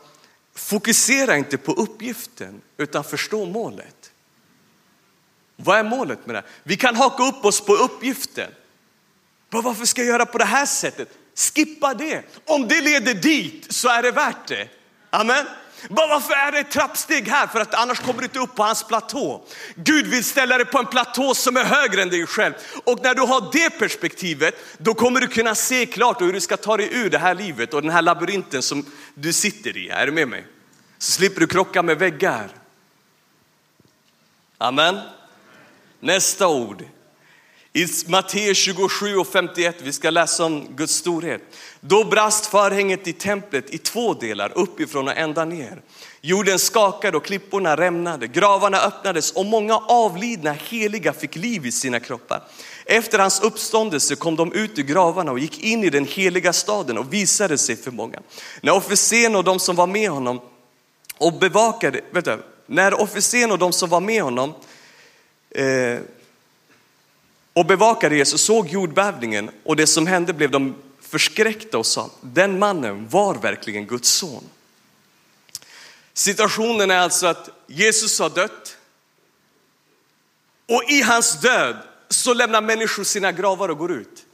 fokusera 0.55 1.37
inte 1.37 1.57
på 1.57 1.71
uppgiften 1.71 2.61
utan 2.77 3.03
förstå 3.03 3.45
målet. 3.45 4.11
Vad 5.55 5.79
är 5.79 5.83
målet 5.83 6.25
med 6.25 6.35
det? 6.35 6.43
Vi 6.63 6.77
kan 6.77 6.95
haka 6.95 7.23
upp 7.23 7.45
oss 7.45 7.61
på 7.61 7.73
uppgiften. 7.73 8.51
Varför 9.49 9.85
ska 9.85 10.01
jag 10.01 10.07
göra 10.07 10.25
på 10.25 10.37
det 10.37 10.45
här 10.45 10.65
sättet? 10.65 11.09
Skippa 11.35 11.93
det. 11.93 12.23
Om 12.45 12.67
det 12.67 12.81
leder 12.81 13.13
dit 13.13 13.73
så 13.73 13.89
är 13.89 14.03
det 14.03 14.11
värt 14.11 14.47
det. 14.47 14.67
Amen. 15.09 15.45
Varför 15.89 16.33
är 16.33 16.51
det 16.51 16.59
ett 16.59 16.71
trappsteg 16.71 17.27
här? 17.27 17.47
För 17.47 17.59
att 17.59 17.73
annars 17.73 17.99
kommer 17.99 18.19
du 18.19 18.25
inte 18.25 18.39
upp 18.39 18.55
på 18.55 18.63
hans 18.63 18.83
platå. 18.83 19.45
Gud 19.75 20.07
vill 20.07 20.23
ställa 20.23 20.57
dig 20.57 20.65
på 20.65 20.79
en 20.79 20.85
platå 20.85 21.33
som 21.33 21.57
är 21.57 21.63
högre 21.63 22.01
än 22.01 22.09
dig 22.09 22.27
själv. 22.27 22.53
Och 22.83 23.03
när 23.03 23.15
du 23.15 23.21
har 23.21 23.49
det 23.51 23.69
perspektivet, 23.69 24.55
då 24.77 24.93
kommer 24.93 25.19
du 25.19 25.27
kunna 25.27 25.55
se 25.55 25.85
klart 25.85 26.21
hur 26.21 26.33
du 26.33 26.41
ska 26.41 26.57
ta 26.57 26.77
dig 26.77 26.89
ur 26.91 27.09
det 27.09 27.17
här 27.17 27.35
livet 27.35 27.73
och 27.73 27.81
den 27.81 27.91
här 27.91 28.01
labyrinten 28.01 28.61
som 28.61 28.85
du 29.13 29.33
sitter 29.33 29.77
i. 29.77 29.89
Är 29.89 30.05
du 30.05 30.11
med 30.11 30.27
mig? 30.27 30.45
Så 30.97 31.11
slipper 31.11 31.39
du 31.39 31.47
krocka 31.47 31.83
med 31.83 31.99
väggar. 31.99 32.49
Amen. 34.57 34.99
Nästa 35.99 36.47
ord. 36.47 36.85
I 37.73 37.87
Matteus 38.07 38.57
27 38.57 39.17
och 39.17 39.27
51, 39.27 39.75
vi 39.83 39.93
ska 39.93 40.09
läsa 40.09 40.45
om 40.45 40.67
Guds 40.75 40.95
storhet. 40.95 41.41
Då 41.79 42.03
brast 42.03 42.45
förhänget 42.45 43.07
i 43.07 43.13
templet 43.13 43.73
i 43.73 43.77
två 43.77 44.13
delar, 44.13 44.51
uppifrån 44.55 45.07
och 45.07 45.17
ända 45.17 45.45
ner. 45.45 45.81
Jorden 46.21 46.59
skakade 46.59 47.17
och 47.17 47.25
klipporna 47.25 47.77
rämnade, 47.77 48.27
gravarna 48.27 48.77
öppnades 48.81 49.31
och 49.31 49.45
många 49.45 49.77
avlidna 49.77 50.51
heliga 50.51 51.13
fick 51.13 51.35
liv 51.35 51.65
i 51.65 51.71
sina 51.71 51.99
kroppar. 51.99 52.43
Efter 52.85 53.19
hans 53.19 53.41
uppståndelse 53.41 54.15
kom 54.15 54.35
de 54.35 54.53
ut 54.53 54.79
ur 54.79 54.83
gravarna 54.83 55.31
och 55.31 55.39
gick 55.39 55.63
in 55.63 55.83
i 55.83 55.89
den 55.89 56.05
heliga 56.05 56.53
staden 56.53 56.97
och 56.97 57.13
visade 57.13 57.57
sig 57.57 57.75
för 57.75 57.91
många. 57.91 58.19
När 58.61 58.75
officeren 58.75 59.35
och 59.35 59.43
de 59.43 59.59
som 59.59 59.75
var 59.75 59.87
med 59.87 60.09
honom 60.09 60.41
och 61.17 61.33
bevakade, 61.33 62.01
vänta, 62.11 62.37
när 62.65 63.01
officeren 63.01 63.51
och 63.51 63.59
de 63.59 63.73
som 63.73 63.89
var 63.89 64.01
med 64.01 64.23
honom 64.23 64.53
eh, 65.49 65.99
och 67.53 67.65
bevakade 67.65 68.15
Jesus 68.15 68.41
såg 68.41 68.67
jordbävningen 68.67 69.51
och 69.63 69.75
det 69.75 69.87
som 69.87 70.07
hände 70.07 70.33
blev 70.33 70.51
de 70.51 70.75
förskräckta 71.01 71.77
och 71.77 71.85
sa, 71.85 72.09
den 72.21 72.59
mannen 72.59 73.07
var 73.09 73.35
verkligen 73.35 73.87
Guds 73.87 74.09
son. 74.09 74.43
Situationen 76.13 76.91
är 76.91 76.97
alltså 76.97 77.27
att 77.27 77.49
Jesus 77.67 78.19
har 78.19 78.29
dött 78.29 78.77
och 80.67 80.83
i 80.89 81.01
hans 81.01 81.41
död 81.41 81.77
så 82.09 82.33
lämnar 82.33 82.61
människor 82.61 83.03
sina 83.03 83.31
gravar 83.31 83.69
och 83.69 83.77
går 83.77 83.91
ut. 83.91 84.25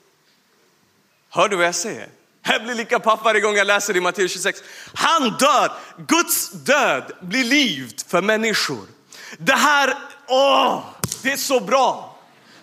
Hör 1.29 1.49
du 1.49 1.55
vad 1.55 1.65
jag 1.65 1.75
säger? 1.75 2.09
Jag 2.43 2.63
blir 2.63 2.75
lika 2.75 2.99
paff 2.99 3.19
varje 3.23 3.41
gång 3.41 3.55
jag 3.55 3.67
läser 3.67 3.97
i 3.97 4.01
Matteus 4.01 4.31
26. 4.31 4.63
Han 4.93 5.23
dör, 5.39 5.71
Guds 6.07 6.51
död 6.51 7.11
blir 7.21 7.43
liv 7.43 7.93
för 8.07 8.21
människor. 8.21 8.85
Det 9.37 9.55
här, 9.55 9.97
åh, 10.27 10.83
det 11.23 11.31
är 11.31 11.37
så 11.37 11.59
bra. 11.59 12.16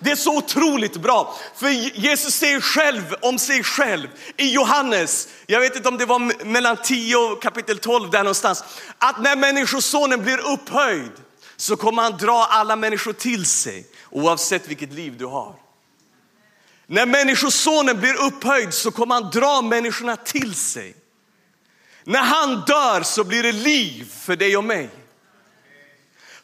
Det 0.04 0.10
är 0.10 0.16
så 0.16 0.36
otroligt 0.36 0.96
bra, 0.96 1.36
för 1.56 1.68
Jesus 2.00 2.34
säger 2.34 2.60
själv 2.60 3.14
om 3.22 3.38
sig 3.38 3.62
själv 3.62 4.08
i 4.36 4.52
Johannes, 4.52 5.28
jag 5.46 5.60
vet 5.60 5.76
inte 5.76 5.88
om 5.88 5.98
det 5.98 6.06
var 6.06 6.44
mellan 6.44 6.76
10 6.76 7.16
och 7.16 7.42
kapitel 7.42 7.78
12 7.78 8.10
där 8.10 8.18
någonstans, 8.18 8.64
att 8.98 9.22
när 9.22 9.36
människosonen 9.36 10.22
blir 10.22 10.38
upphöjd 10.38 11.10
så 11.56 11.76
kommer 11.76 12.02
han 12.02 12.16
dra 12.16 12.46
alla 12.50 12.76
människor 12.76 13.12
till 13.12 13.46
sig 13.46 13.86
oavsett 14.10 14.68
vilket 14.68 14.92
liv 14.92 15.18
du 15.18 15.26
har. 15.26 15.54
När 16.86 17.06
människosonen 17.06 18.00
blir 18.00 18.14
upphöjd 18.14 18.74
så 18.74 18.90
kommer 18.90 19.14
han 19.14 19.30
dra 19.30 19.62
människorna 19.62 20.16
till 20.16 20.54
sig. 20.54 20.96
När 22.04 22.22
han 22.22 22.64
dör 22.66 23.02
så 23.02 23.24
blir 23.24 23.42
det 23.42 23.52
liv 23.52 24.12
för 24.20 24.36
dig 24.36 24.56
och 24.56 24.64
mig. 24.64 24.90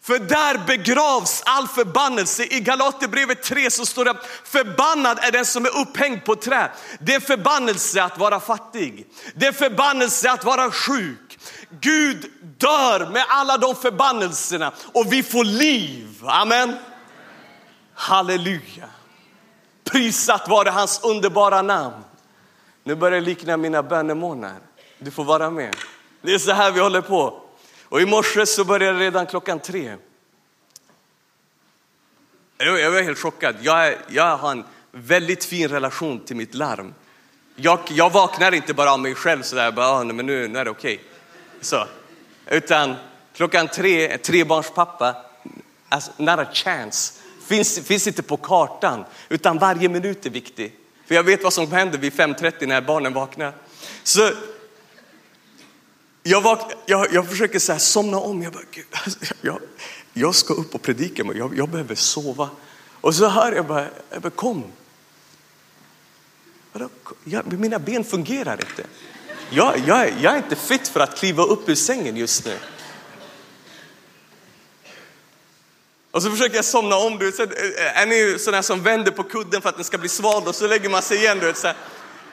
För 0.03 0.19
där 0.19 0.67
begravs 0.67 1.43
all 1.45 1.69
förbannelse. 1.69 2.45
I 2.45 2.61
Galaterbrevet 2.61 3.43
3 3.43 3.71
så 3.71 3.87
står 3.87 4.05
det 4.05 4.17
förbannad 4.45 5.19
är 5.23 5.33
den 5.33 5.47
som 5.47 5.65
är 5.65 5.81
upphängd 5.81 6.25
på 6.25 6.35
trä. 6.35 6.71
Det 7.01 7.15
är 7.15 7.21
förbannelse 7.21 8.03
att 8.03 8.19
vara 8.19 8.41
fattig. 8.41 9.07
Det 9.35 9.47
är 9.47 9.53
förbannelse 9.53 10.31
att 10.31 10.45
vara 10.45 10.71
sjuk. 10.71 11.39
Gud 11.81 12.31
dör 12.59 13.11
med 13.11 13.25
alla 13.29 13.59
de 13.59 13.75
förbannelserna 13.75 14.73
och 14.95 15.13
vi 15.13 15.23
får 15.23 15.45
liv. 15.45 16.23
Amen. 16.25 16.77
Halleluja. 17.95 18.89
Prisat 19.85 20.49
vare 20.49 20.71
hans 20.71 21.01
underbara 21.05 21.63
namn. 21.63 22.05
Nu 22.85 22.95
börjar 22.95 23.21
det 23.21 23.27
likna 23.27 23.57
mina 23.57 23.83
bönemånar. 23.83 24.57
Du 24.99 25.11
får 25.11 25.25
vara 25.25 25.51
med. 25.51 25.77
Det 26.23 26.35
är 26.35 26.39
så 26.39 26.53
här 26.53 26.71
vi 26.71 26.81
håller 26.81 27.01
på. 27.01 27.50
Och 27.91 28.01
i 28.01 28.07
morse 28.07 28.47
så 28.47 28.65
började 28.65 28.99
det 28.99 29.05
redan 29.05 29.27
klockan 29.27 29.61
tre. 29.61 29.97
Jag 32.59 32.91
var 32.91 33.03
helt 33.03 33.19
chockad. 33.19 33.57
Jag, 33.61 33.95
jag 34.09 34.37
har 34.37 34.51
en 34.51 34.65
väldigt 34.93 35.45
fin 35.45 35.69
relation 35.69 36.21
till 36.21 36.37
mitt 36.37 36.55
larm. 36.55 36.95
Jag, 37.57 37.79
jag 37.89 38.11
vaknar 38.11 38.55
inte 38.55 38.75
bara 38.75 38.93
av 38.93 39.01
mig 39.01 39.15
själv 39.15 39.43
sådär, 39.43 39.73
bara, 39.73 39.89
ah, 39.89 40.05
men 40.05 40.27
nu, 40.27 40.49
nu 40.49 40.59
är 40.59 40.65
det 40.65 40.71
okej. 40.71 41.01
Okay. 41.61 41.87
Utan 42.57 42.95
klockan 43.35 43.69
tre, 43.69 44.19
trebarnspappa, 44.19 45.17
alltså, 45.89 46.13
not 46.17 46.39
a 46.39 46.47
chance. 46.53 47.15
Finns, 47.47 47.87
finns 47.87 48.07
inte 48.07 48.23
på 48.23 48.37
kartan, 48.37 49.05
utan 49.29 49.59
varje 49.59 49.89
minut 49.89 50.27
är 50.27 50.31
viktig. 50.31 50.75
För 51.07 51.15
jag 51.15 51.23
vet 51.23 51.43
vad 51.43 51.53
som 51.53 51.73
händer 51.73 51.99
vid 51.99 52.13
5.30 52.13 52.67
när 52.67 52.81
barnen 52.81 53.13
vaknar. 53.13 53.53
Så 54.03 54.31
jag, 56.23 56.41
vak, 56.41 56.73
jag, 56.87 57.13
jag 57.13 57.29
försöker 57.29 57.59
så 57.59 57.73
här 57.73 57.79
somna 57.79 58.19
om. 58.19 58.43
Jag, 58.43 58.53
bara, 58.53 58.63
Gud, 58.71 58.87
alltså, 58.91 59.19
jag, 59.41 59.61
jag 60.13 60.35
ska 60.35 60.55
upp 60.55 60.75
och 60.75 60.83
predika, 60.83 61.25
men 61.25 61.37
jag, 61.37 61.59
jag 61.59 61.69
behöver 61.69 61.95
sova. 61.95 62.51
Och 63.01 63.15
så 63.15 63.29
hör 63.29 63.53
jag 63.53 63.67
bara, 63.67 63.89
jag 64.11 64.23
bara 64.23 64.31
kom. 64.31 64.65
Jag, 67.25 67.53
mina 67.53 67.79
ben 67.79 68.05
fungerar 68.05 68.53
inte. 68.53 68.85
Jag, 69.51 69.79
jag, 69.87 70.13
jag 70.21 70.33
är 70.33 70.37
inte 70.37 70.57
fit 70.57 70.89
för 70.89 71.01
att 71.01 71.19
kliva 71.19 71.43
upp 71.43 71.69
ur 71.69 71.75
sängen 71.75 72.17
just 72.17 72.47
nu. 72.47 72.57
Och 76.11 76.23
så 76.23 76.31
försöker 76.31 76.57
jag 76.57 76.65
somna 76.65 76.97
om. 76.97 77.19
Du 77.19 77.31
vet, 77.31 77.41
eh, 77.41 77.47
eh, 77.47 78.03
är 78.03 78.07
ni 78.07 78.39
sådana 78.39 78.63
som 78.63 78.83
vänder 78.83 79.11
på 79.11 79.23
kudden 79.23 79.63
för 79.63 79.69
att 79.69 79.77
den 79.77 79.85
ska 79.85 79.99
bli 79.99 80.09
sval 80.09 80.49
och 80.49 80.55
så 80.55 80.67
lägger 80.67 80.89
man 80.89 81.03
sig 81.03 81.19
igen. 81.19 81.39
Du 81.39 81.47
vet, 81.47 81.57
så 81.57 81.67
här. 81.67 81.77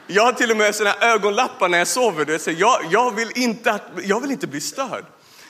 Jag 0.08 0.24
har 0.24 0.34
till 0.34 0.52
och 0.52 0.58
med 0.58 0.76
såna 0.76 0.96
ögonlappar 1.02 1.70
när 1.70 1.78
jag 1.78 1.88
sover. 1.88 2.26
Du 2.26 2.32
vet, 2.32 2.42
så 2.42 2.52
jag, 2.52 2.80
jag, 2.92 3.16
vill 3.16 3.32
inte 3.36 3.72
att, 3.72 3.84
jag 4.04 4.22
vill 4.22 4.32
inte 4.32 4.48
bli 4.48 4.62
störd. 4.62 5.06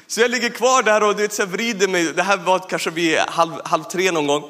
Så 0.07 0.21
jag 0.21 0.31
ligger 0.31 0.49
kvar 0.49 0.83
där 0.83 1.03
och 1.03 1.15
du 1.15 1.21
vet, 1.21 1.33
så 1.33 1.45
vrider 1.45 1.87
mig. 1.87 2.13
Det 2.13 2.23
här 2.23 2.37
var 2.37 2.59
kanske 2.59 2.89
vid 2.89 3.17
halv, 3.17 3.51
halv 3.65 3.83
tre 3.83 4.11
någon 4.11 4.27
gång. 4.27 4.43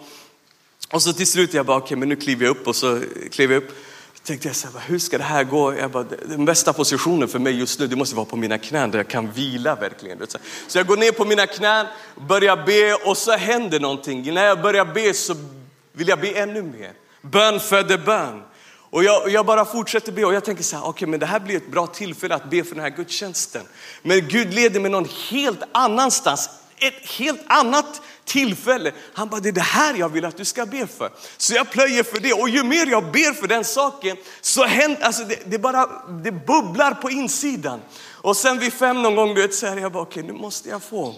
Och 0.92 1.04
så 1.04 1.14
till 1.14 1.28
slut 1.28 1.54
jag 1.54 1.66
bara, 1.66 1.78
okej 1.78 1.86
okay, 1.86 1.98
men 1.98 2.10
nu 2.10 2.16
kliver 2.16 2.46
jag 2.46 2.52
upp 2.52 2.68
och 2.68 2.76
så 2.76 3.02
kliver 3.32 3.54
jag 3.54 3.64
upp. 3.64 3.70
Så 4.14 4.24
tänkte 4.24 4.48
jag 4.48 4.56
så 4.56 4.68
här, 4.68 4.82
hur 4.88 5.00
ska 5.00 5.18
det 5.18 5.24
här 5.24 5.44
gå? 5.44 5.78
Jag 5.78 5.92
bara, 5.92 6.06
den 6.26 6.46
bästa 6.46 6.74
positionen 6.74 7.28
för 7.28 7.40
mig 7.40 7.60
just 7.60 7.80
nu, 7.80 7.88
det 7.88 7.96
måste 7.96 8.16
vara 8.16 8.26
på 8.26 8.36
mina 8.36 8.58
knän 8.58 8.92
där 8.92 9.00
jag 9.00 9.08
kan 9.08 9.32
vila 9.32 9.76
verkligen. 9.76 10.28
Så 10.68 10.78
jag 10.78 10.88
går 10.88 10.98
ner 10.98 11.12
på 11.12 11.26
mina 11.26 11.48
knän, 11.48 11.88
börjar 12.28 12.66
be 12.66 12.94
och 12.94 13.18
så 13.18 13.32
händer 13.32 13.80
någonting. 13.80 14.34
När 14.34 14.46
jag 14.46 14.62
börjar 14.62 14.86
be 14.86 15.14
så 15.14 15.36
vill 15.94 16.08
jag 16.08 16.20
be 16.20 16.30
ännu 16.30 16.62
mer. 16.62 16.92
Bön 17.22 17.60
föder 17.60 17.98
bön. 17.98 18.44
Och 18.90 19.04
jag, 19.04 19.30
jag, 19.30 19.46
bara 19.46 19.66
fortsätter 19.66 20.12
be 20.12 20.26
och 20.26 20.34
jag 20.34 20.46
tänker 20.46 20.64
så 20.64 20.76
här, 20.76 20.84
okej 20.84 20.90
okay, 20.90 21.08
men 21.08 21.20
det 21.20 21.26
här 21.26 21.40
blir 21.40 21.58
ett 21.58 21.72
bra 21.72 21.88
tillfälle 21.88 22.36
att 22.36 22.50
be 22.50 22.64
för 22.64 22.76
den 22.76 22.84
här 22.84 22.90
gudstjänsten. 22.90 23.62
Men 24.02 24.28
Gud 24.28 24.54
leder 24.54 24.80
mig 24.80 24.92
någon 24.92 25.08
helt 25.30 25.60
annanstans, 25.72 26.50
ett 26.78 27.10
helt 27.10 27.42
annat 27.48 28.02
tillfälle. 28.26 28.92
Han 29.14 29.30
bara, 29.30 29.42
det 29.42 29.50
är 29.50 29.54
det 29.54 29.62
här 29.62 29.96
jag 29.96 30.10
vill 30.10 30.26
att 30.26 30.38
du 30.38 30.46
ska 30.46 30.66
be 30.66 30.88
för. 30.88 31.10
Så 31.38 31.54
jag 31.54 31.72
plöjer 31.72 32.04
för 32.04 32.20
det 32.20 32.34
och 32.34 32.50
ju 32.50 32.64
mer 32.64 32.86
jag 32.86 33.12
ber 33.12 33.34
för 33.34 33.48
den 33.48 33.66
saken 33.66 34.18
så 34.42 34.66
händer, 34.66 35.02
alltså 35.02 35.24
det, 35.24 35.40
det 35.46 35.60
bara, 35.60 35.90
det 36.24 36.32
bubblar 36.32 36.92
på 36.92 37.10
insidan. 37.10 37.82
Och 38.12 38.38
sen 38.38 38.60
vid 38.60 38.74
fem 38.74 39.02
någon 39.02 39.16
gång, 39.16 39.36
du 39.36 39.42
vet, 39.42 39.54
så 39.54 39.68
här, 39.68 39.78
jag 39.78 39.92
bara, 39.92 40.04
okej 40.04 40.24
okay, 40.24 40.34
nu 40.34 40.40
måste 40.40 40.70
jag 40.70 40.84
få 40.84 41.16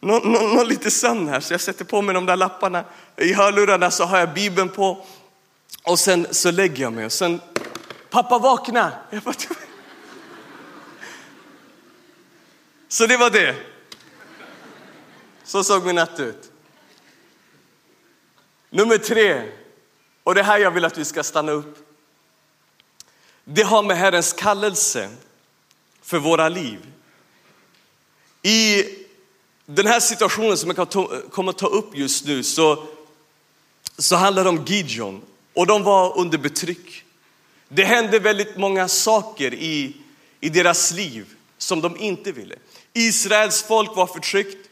någon, 0.00 0.32
någon, 0.32 0.54
någon 0.54 0.68
lite 0.68 0.90
sömn 0.90 1.28
här. 1.28 1.40
Så 1.40 1.54
jag 1.54 1.60
sätter 1.60 1.84
på 1.84 2.02
mig 2.02 2.14
de 2.14 2.26
där 2.26 2.36
lapparna. 2.36 2.84
I 3.16 3.32
hörlurarna 3.32 3.90
så 3.90 4.04
har 4.04 4.18
jag 4.18 4.34
Bibeln 4.34 4.68
på. 4.68 5.04
Och 5.82 5.98
sen 5.98 6.34
så 6.34 6.50
lägger 6.50 6.82
jag 6.82 6.92
mig 6.92 7.04
och 7.04 7.12
sen, 7.12 7.40
pappa 8.10 8.38
vakna. 8.38 8.92
Bara, 9.24 9.34
så 12.88 13.06
det 13.06 13.16
var 13.16 13.30
det. 13.30 13.56
Så 15.44 15.64
såg 15.64 15.86
min 15.86 15.94
natt 15.94 16.20
ut. 16.20 16.52
Nummer 18.70 18.98
tre, 18.98 19.52
och 20.24 20.34
det 20.34 20.42
här 20.42 20.58
jag 20.58 20.70
vill 20.70 20.84
att 20.84 20.98
vi 20.98 21.04
ska 21.04 21.22
stanna 21.22 21.52
upp. 21.52 21.78
Det 23.44 23.62
har 23.62 23.82
med 23.82 23.96
Herrens 23.96 24.32
kallelse 24.32 25.10
för 26.02 26.18
våra 26.18 26.48
liv. 26.48 26.86
I 28.42 28.84
den 29.66 29.86
här 29.86 30.00
situationen 30.00 30.56
som 30.56 30.74
jag 30.76 30.90
kommer 31.30 31.50
att 31.50 31.58
ta 31.58 31.66
upp 31.66 31.96
just 31.96 32.24
nu 32.24 32.42
så, 32.42 32.86
så 33.98 34.16
handlar 34.16 34.44
det 34.44 34.50
om 34.50 34.64
Gideon 34.64 35.22
och 35.54 35.66
de 35.66 35.82
var 35.82 36.18
under 36.18 36.38
betryck. 36.38 37.04
Det 37.68 37.84
hände 37.84 38.18
väldigt 38.18 38.56
många 38.56 38.88
saker 38.88 39.54
i, 39.54 39.96
i 40.40 40.48
deras 40.48 40.92
liv 40.92 41.26
som 41.58 41.80
de 41.80 41.96
inte 41.96 42.32
ville. 42.32 42.54
Israels 42.92 43.62
folk 43.62 43.96
var 43.96 44.06
förtryckt. 44.06 44.68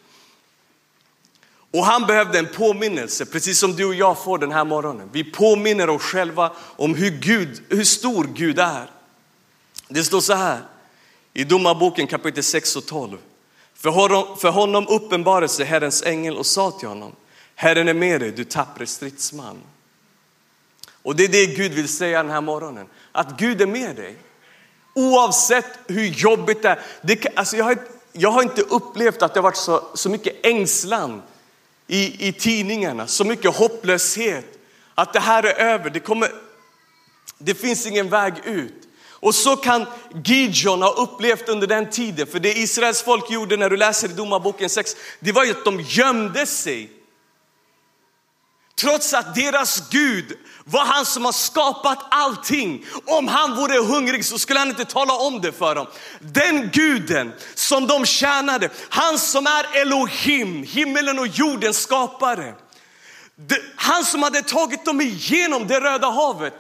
Och 1.71 1.85
han 1.85 2.07
behövde 2.07 2.39
en 2.39 2.49
påminnelse, 2.55 3.27
precis 3.27 3.59
som 3.59 3.77
du 3.77 3.85
och 3.85 3.95
jag 3.95 4.19
får 4.25 4.39
den 4.39 4.53
här 4.53 4.65
morgonen. 4.65 5.11
Vi 5.13 5.25
påminner 5.25 5.91
oss 5.91 6.03
själva 6.03 6.53
om 6.59 6.95
hur, 6.95 7.11
Gud, 7.11 7.63
hur 7.69 7.85
stor 7.85 8.25
Gud 8.35 8.59
är. 8.59 8.91
Det 9.89 10.05
står 10.05 10.21
så 10.21 10.35
här 10.35 10.61
i 11.33 11.45
Domarboken 11.45 12.07
kapitel 12.07 12.43
6 12.43 12.77
och 12.77 12.87
12. 12.87 13.19
För 13.75 13.91
honom, 13.91 14.37
för 14.39 14.51
honom 14.51 14.87
uppenbarade 14.89 15.49
sig 15.49 15.67
Herrens 15.67 16.03
ängel 16.03 16.37
och 16.37 16.47
sa 16.47 16.71
till 16.71 16.89
honom, 16.89 17.13
Herren 17.55 17.89
är 17.89 17.95
med 17.95 18.21
dig, 18.21 18.33
du 18.33 18.45
tappre 18.45 18.87
stridsman. 18.87 19.57
Och 21.09 21.17
det 21.17 21.25
är 21.25 21.29
det 21.29 21.47
Gud 21.47 21.73
vill 21.73 21.89
säga 21.89 22.23
den 22.23 22.33
här 22.33 22.41
morgonen, 22.41 22.87
att 23.13 23.39
Gud 23.39 23.63
är 23.63 23.67
med 23.67 23.97
dig. 23.97 24.17
Oavsett 24.95 25.79
hur 25.87 26.05
jobbigt 26.05 26.63
det 26.63 26.69
är. 26.69 26.81
Det, 27.03 27.27
alltså 27.37 27.57
jag, 27.57 27.65
har, 27.65 27.79
jag 28.13 28.31
har 28.31 28.43
inte 28.43 28.63
upplevt 28.63 29.23
att 29.23 29.35
det 29.35 29.41
har 29.41 29.43
varit 29.43 29.57
så, 29.57 29.83
så 29.95 30.11
mycket 30.11 30.47
ängslan 30.47 31.23
i, 31.87 32.29
i 32.29 32.33
tidningarna, 32.33 33.07
så 33.07 33.25
mycket 33.25 33.57
hopplöshet. 33.57 34.45
Att 34.95 35.13
det 35.13 35.21
här 35.21 35.43
är 35.43 35.55
över, 35.55 35.91
det, 35.91 36.01
kommer, 36.01 36.31
det 37.39 37.55
finns 37.55 37.87
ingen 37.87 38.09
väg 38.09 38.35
ut. 38.45 38.89
Och 39.11 39.35
så 39.35 39.57
kan 39.57 39.87
Gideon 40.25 40.83
ha 40.83 40.91
upplevt 40.91 41.49
under 41.49 41.67
den 41.67 41.91
tiden, 41.91 42.27
för 42.27 42.39
det 42.39 42.59
Israels 42.59 43.03
folk 43.03 43.31
gjorde 43.31 43.57
när 43.57 43.71
du 43.71 43.77
läser 43.77 44.09
i 44.09 44.13
Domarboken 44.13 44.69
6, 44.69 44.97
det 45.21 45.33
var 45.33 45.45
ju 45.45 45.51
att 45.51 45.65
de 45.65 45.81
gömde 45.81 46.47
sig 46.47 46.98
Trots 48.79 49.15
att 49.15 49.35
deras 49.35 49.89
Gud 49.91 50.39
var 50.65 50.85
han 50.85 51.07
som 51.07 51.25
har 51.25 51.33
skapat 51.33 51.99
allting. 52.11 52.87
Om 53.07 53.29
han 53.29 53.57
vore 53.57 53.79
hungrig 53.79 54.25
så 54.25 54.39
skulle 54.39 54.59
han 54.59 54.69
inte 54.69 54.85
tala 54.85 55.15
om 55.15 55.41
det 55.41 55.53
för 55.53 55.75
dem. 55.75 55.87
Den 56.21 56.71
guden 56.73 57.33
som 57.55 57.87
de 57.87 58.07
tjänade, 58.07 58.71
han 58.89 59.19
som 59.19 59.47
är 59.47 59.81
Elohim, 59.81 60.63
himmelen 60.63 61.19
och 61.19 61.27
jordens 61.27 61.79
skapare. 61.79 62.55
Han 63.77 64.05
som 64.05 64.23
hade 64.23 64.43
tagit 64.43 64.85
dem 64.85 65.01
igenom 65.01 65.67
det 65.67 65.81
röda 65.81 66.11
havet. 66.11 66.55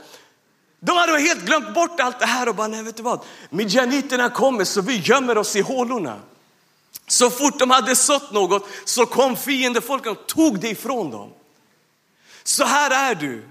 De 0.81 0.96
hade 0.96 1.18
helt 1.18 1.44
glömt 1.44 1.74
bort 1.74 2.00
allt 2.00 2.20
det 2.20 2.26
här 2.26 2.48
och 2.48 2.54
bara, 2.54 2.66
nej 2.68 2.83
vet 2.83 2.96
du 2.96 3.02
vad, 3.02 3.20
midjaniterna 3.50 4.31
kommer 4.31 4.64
så 4.64 4.81
vi 4.81 4.96
gömmer 4.96 5.38
oss 5.38 5.57
i 5.57 5.61
hålorna. 5.61 6.20
Så 7.07 7.31
fort 7.31 7.59
de 7.59 7.70
hade 7.70 7.96
sått 7.96 8.33
något 8.33 8.68
så 8.85 9.07
kom 9.07 9.37
fiendefolket 9.37 10.12
och 10.12 10.26
tog 10.26 10.61
det 10.61 10.68
ifrån 10.68 11.11
dem. 11.11 11.33
Så 12.48 12.64
här 12.64 13.11
är 13.11 13.14
du. 13.14 13.44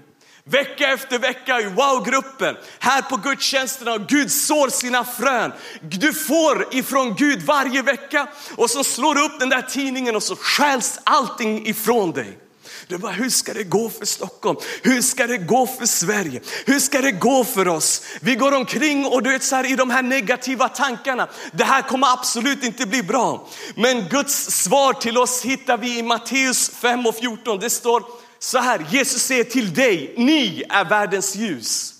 Vecka 0.44 0.92
efter 0.92 1.18
vecka 1.18 1.60
i 1.60 1.64
wow-gruppen, 1.64 2.56
här 2.78 3.02
på 3.02 3.16
gudstjänsterna, 3.16 3.98
Gud 3.98 4.32
sår 4.32 4.68
sina 4.68 5.04
frön. 5.04 5.52
Du 5.82 6.12
får 6.12 6.74
ifrån 6.74 7.14
Gud 7.14 7.42
varje 7.42 7.82
vecka 7.82 8.28
och 8.56 8.70
så 8.70 8.84
slår 8.84 9.14
du 9.14 9.24
upp 9.24 9.40
den 9.40 9.48
där 9.48 9.62
tidningen 9.62 10.16
och 10.16 10.22
så 10.22 10.36
stjäls 10.36 11.00
allting 11.04 11.66
ifrån 11.66 12.12
dig. 12.12 12.38
Du 12.86 12.98
bara, 12.98 13.12
hur 13.12 13.30
ska 13.30 13.52
det 13.52 13.64
gå 13.64 13.90
för 13.90 14.06
Stockholm? 14.06 14.58
Hur 14.82 15.02
ska 15.02 15.26
det 15.26 15.38
gå 15.38 15.66
för 15.66 15.86
Sverige? 15.86 16.40
Hur 16.66 16.80
ska 16.80 17.00
det 17.00 17.12
gå 17.12 17.44
för 17.44 17.68
oss? 17.68 18.02
Vi 18.20 18.34
går 18.34 18.54
omkring 18.54 19.06
och 19.06 19.22
du 19.22 19.30
vet 19.30 19.44
så 19.44 19.56
här, 19.56 19.72
i 19.72 19.76
de 19.76 19.90
här 19.90 20.02
negativa 20.02 20.68
tankarna. 20.68 21.28
Det 21.52 21.64
här 21.64 21.82
kommer 21.82 22.12
absolut 22.12 22.64
inte 22.64 22.86
bli 22.86 23.02
bra. 23.02 23.48
Men 23.74 24.08
Guds 24.08 24.50
svar 24.50 24.92
till 24.92 25.18
oss 25.18 25.42
hittar 25.42 25.78
vi 25.78 25.98
i 25.98 26.02
Matteus 26.02 26.70
5 26.70 27.06
och 27.06 27.14
14. 27.14 27.58
Det 27.58 27.70
står, 27.70 28.02
så 28.38 28.58
här, 28.58 28.86
Jesus 28.90 29.22
säger 29.22 29.44
till 29.44 29.74
dig, 29.74 30.14
ni 30.16 30.64
är 30.68 30.84
världens 30.84 31.36
ljus. 31.36 31.94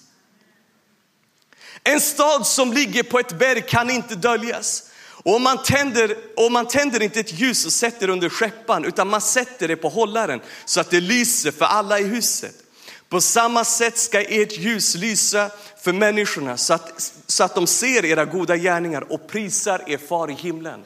En 1.85 2.01
stad 2.01 2.47
som 2.47 2.73
ligger 2.73 3.03
på 3.03 3.19
ett 3.19 3.39
berg 3.39 3.63
kan 3.63 3.91
inte 3.91 4.15
döljas. 4.15 4.85
Och 5.29 5.37
om 5.37 5.43
man, 5.43 5.63
tänder, 5.63 6.17
och 6.37 6.53
man 6.53 6.69
tänder 6.69 7.03
inte 7.03 7.21
ett 7.21 7.41
ljus 7.41 7.67
och 7.67 7.73
sätter 7.73 8.09
under 8.11 8.29
skeppan 8.29 8.85
utan 8.85 9.09
man 9.09 9.21
sätter 9.21 9.69
det 9.69 9.77
på 9.77 9.89
hållaren 9.89 10.41
så 10.65 10.81
att 10.81 10.91
det 10.91 11.01
lyser 11.01 11.51
för 11.51 11.65
alla 11.65 11.99
i 11.99 12.05
huset. 12.05 12.55
På 13.09 13.21
samma 13.21 13.65
sätt 13.65 13.99
ska 13.99 14.21
ert 14.21 14.59
ljus 14.59 14.95
lysa 14.95 15.51
för 15.83 15.93
människorna 15.93 16.57
så 16.57 16.75
att, 16.75 17.13
så 17.27 17.45
att 17.45 17.55
de 17.55 17.67
ser 17.67 18.05
era 18.05 18.25
goda 18.25 18.57
gärningar 18.57 19.13
och 19.13 19.29
prisar 19.29 19.83
er 19.87 19.99
far 19.99 20.31
i 20.31 20.35
himlen. 20.35 20.85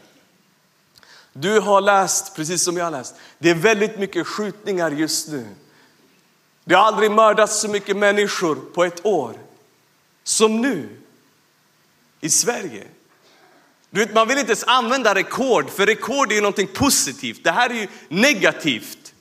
Du 1.32 1.60
har 1.60 1.80
läst, 1.80 2.36
precis 2.36 2.62
som 2.62 2.76
jag 2.76 2.84
har 2.84 2.90
läst, 2.90 3.14
det 3.38 3.50
är 3.50 3.54
väldigt 3.54 3.98
mycket 3.98 4.26
skjutningar 4.26 4.90
just 4.90 5.28
nu. 5.28 5.46
Det 6.64 6.74
har 6.74 6.82
aldrig 6.82 7.10
mördats 7.10 7.60
så 7.60 7.68
mycket 7.68 7.96
människor 7.96 8.54
på 8.54 8.84
ett 8.84 9.06
år 9.06 9.38
som 10.24 10.60
nu 10.60 11.00
i 12.20 12.30
Sverige. 12.30 12.86
Du 13.90 14.00
vet, 14.00 14.14
man 14.14 14.28
vill 14.28 14.38
inte 14.38 14.50
ens 14.50 14.64
använda 14.64 15.14
rekord, 15.14 15.70
för 15.70 15.86
rekord 15.86 16.30
är 16.30 16.34
ju 16.34 16.40
någonting 16.40 16.66
positivt. 16.66 17.44
Det 17.44 17.50
här 17.50 17.70
är 17.70 17.74
ju 17.74 17.88
negativt. 18.08 19.14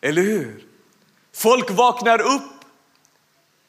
Eller 0.00 0.22
hur? 0.22 0.64
Folk 1.34 1.70
vaknar 1.70 2.20
upp 2.20 2.52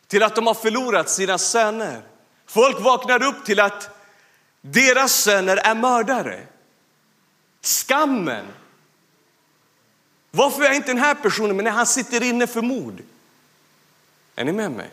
till 0.07 0.23
att 0.23 0.35
de 0.35 0.47
har 0.47 0.53
förlorat 0.53 1.09
sina 1.09 1.37
söner. 1.37 2.01
Folk 2.45 2.81
vaknar 2.81 3.23
upp 3.23 3.45
till 3.45 3.59
att 3.59 3.89
deras 4.61 5.13
söner 5.13 5.57
är 5.57 5.75
mördare. 5.75 6.47
Skammen. 7.61 8.45
Varför 10.31 10.63
är 10.63 10.73
inte 10.73 10.87
den 10.87 10.97
här 10.97 11.15
personen, 11.15 11.55
men 11.55 11.65
när 11.65 11.71
han 11.71 11.87
sitter 11.87 12.23
inne 12.23 12.47
för 12.47 12.61
mord. 12.61 13.01
Är 14.35 14.45
ni 14.45 14.51
med 14.51 14.71
mig? 14.71 14.89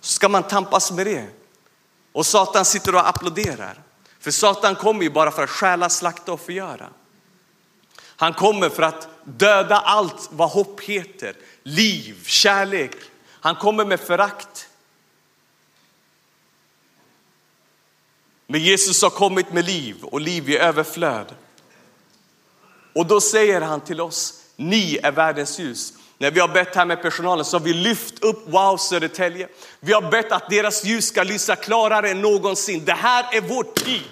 Så 0.00 0.12
ska 0.12 0.28
man 0.28 0.42
tampas 0.42 0.92
med 0.92 1.06
det. 1.06 1.26
Och 2.12 2.26
Satan 2.26 2.64
sitter 2.64 2.94
och 2.94 3.08
applåderar. 3.08 3.82
För 4.20 4.30
Satan 4.30 4.74
kommer 4.74 5.02
ju 5.02 5.10
bara 5.10 5.30
för 5.30 5.44
att 5.44 5.50
stjäla, 5.50 5.88
slakta 5.88 6.32
och 6.32 6.40
förgöra. 6.40 6.88
Han 8.16 8.34
kommer 8.34 8.68
för 8.68 8.82
att 8.82 9.08
döda 9.24 9.76
allt 9.76 10.28
vad 10.32 10.50
hopp 10.50 10.80
heter. 10.80 11.36
Liv, 11.62 12.24
kärlek. 12.24 12.96
Han 13.40 13.56
kommer 13.56 13.84
med 13.84 14.00
förakt. 14.00 14.68
Men 18.46 18.60
Jesus 18.60 19.02
har 19.02 19.10
kommit 19.10 19.52
med 19.52 19.64
liv 19.64 20.04
och 20.04 20.20
liv 20.20 20.50
i 20.50 20.58
överflöd. 20.58 21.34
Och 22.98 23.06
då 23.06 23.20
säger 23.20 23.60
han 23.60 23.80
till 23.80 24.00
oss, 24.00 24.34
ni 24.56 24.98
är 25.02 25.12
världens 25.12 25.58
ljus. 25.58 25.92
När 26.18 26.30
vi 26.30 26.40
har 26.40 26.48
bett 26.48 26.76
här 26.76 26.84
med 26.84 27.02
personalen 27.02 27.44
så 27.44 27.58
har 27.58 27.64
vi 27.64 27.72
lyft 27.72 28.24
upp 28.24 28.44
Wow 28.48 28.76
Södertälje. 28.76 29.48
Vi 29.80 29.92
har 29.92 30.10
bett 30.10 30.32
att 30.32 30.50
deras 30.50 30.84
ljus 30.84 31.08
ska 31.08 31.22
lysa 31.22 31.56
klarare 31.56 32.10
än 32.10 32.20
någonsin. 32.20 32.84
Det 32.84 32.92
här 32.92 33.26
är 33.32 33.40
vår 33.40 33.62
tid. 33.62 34.02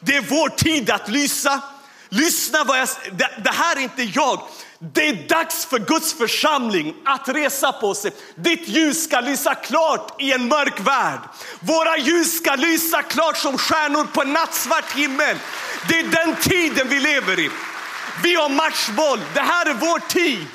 Det 0.00 0.16
är 0.16 0.20
vår 0.20 0.48
tid 0.48 0.90
att 0.90 1.08
lysa. 1.08 1.60
Lyssna 2.08 2.64
vad 2.64 2.78
jag 2.78 2.88
det, 3.12 3.30
det 3.44 3.50
här 3.50 3.76
är 3.76 3.80
inte 3.80 4.02
jag. 4.02 4.40
Det 4.78 5.08
är 5.08 5.28
dags 5.28 5.64
för 5.66 5.78
Guds 5.78 6.12
församling 6.12 6.94
att 7.04 7.28
resa 7.28 7.72
på 7.72 7.94
sig. 7.94 8.12
Ditt 8.34 8.68
ljus 8.68 9.04
ska 9.04 9.20
lysa 9.20 9.54
klart 9.54 10.22
i 10.22 10.32
en 10.32 10.48
mörk 10.48 10.80
värld. 10.80 11.20
Våra 11.60 11.98
ljus 11.98 12.36
ska 12.36 12.54
lysa 12.54 13.02
klart 13.02 13.36
som 13.36 13.58
stjärnor 13.58 14.04
på 14.04 14.24
nattsvart 14.24 14.92
himmel. 14.92 15.36
Det 15.88 15.98
är 15.98 16.04
den 16.04 16.36
tiden 16.36 16.88
vi 16.88 17.00
lever 17.00 17.38
i. 17.38 17.50
Vi 18.22 18.34
har 18.34 18.48
matchboll. 18.48 19.20
Det 19.34 19.40
här 19.40 19.66
är 19.66 19.74
vår 19.74 19.98
tid. 19.98 20.46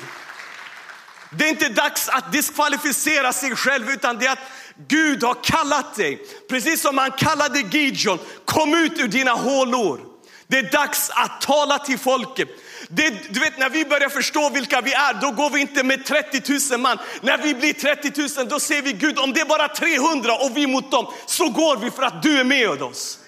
Det 1.30 1.44
är 1.44 1.48
inte 1.48 1.68
dags 1.68 2.08
att 2.08 2.32
diskvalificera 2.32 3.32
sig 3.32 3.56
själv 3.56 3.90
utan 3.90 4.18
det 4.18 4.26
är 4.26 4.32
att 4.32 4.50
Gud 4.88 5.22
har 5.22 5.44
kallat 5.44 5.94
dig. 5.94 6.22
Precis 6.48 6.80
som 6.80 6.98
han 6.98 7.10
kallade 7.10 7.60
Gideon. 7.60 8.18
Kom 8.44 8.74
ut 8.74 8.98
ur 8.98 9.08
dina 9.08 9.32
hålor. 9.32 10.00
Det 10.46 10.58
är 10.58 10.72
dags 10.72 11.10
att 11.10 11.40
tala 11.40 11.78
till 11.78 11.98
folket. 11.98 12.48
Det, 12.88 13.32
du 13.34 13.40
vet 13.40 13.58
när 13.58 13.70
vi 13.70 13.84
börjar 13.84 14.08
förstå 14.08 14.50
vilka 14.50 14.80
vi 14.80 14.92
är, 14.92 15.14
då 15.20 15.30
går 15.30 15.50
vi 15.50 15.60
inte 15.60 15.82
med 15.82 16.04
30 16.04 16.42
000 16.70 16.80
man. 16.80 16.98
När 17.20 17.38
vi 17.38 17.54
blir 17.54 17.72
30 17.72 18.38
000 18.38 18.48
då 18.48 18.60
ser 18.60 18.82
vi 18.82 18.92
Gud, 18.92 19.18
om 19.18 19.32
det 19.32 19.40
är 19.40 19.44
bara 19.44 19.68
300 19.68 20.34
och 20.34 20.56
vi 20.56 20.66
mot 20.66 20.90
dem, 20.90 21.12
så 21.26 21.48
går 21.48 21.76
vi 21.76 21.90
för 21.90 22.02
att 22.02 22.22
du 22.22 22.40
är 22.40 22.44
med 22.44 22.82
oss. 22.82 23.19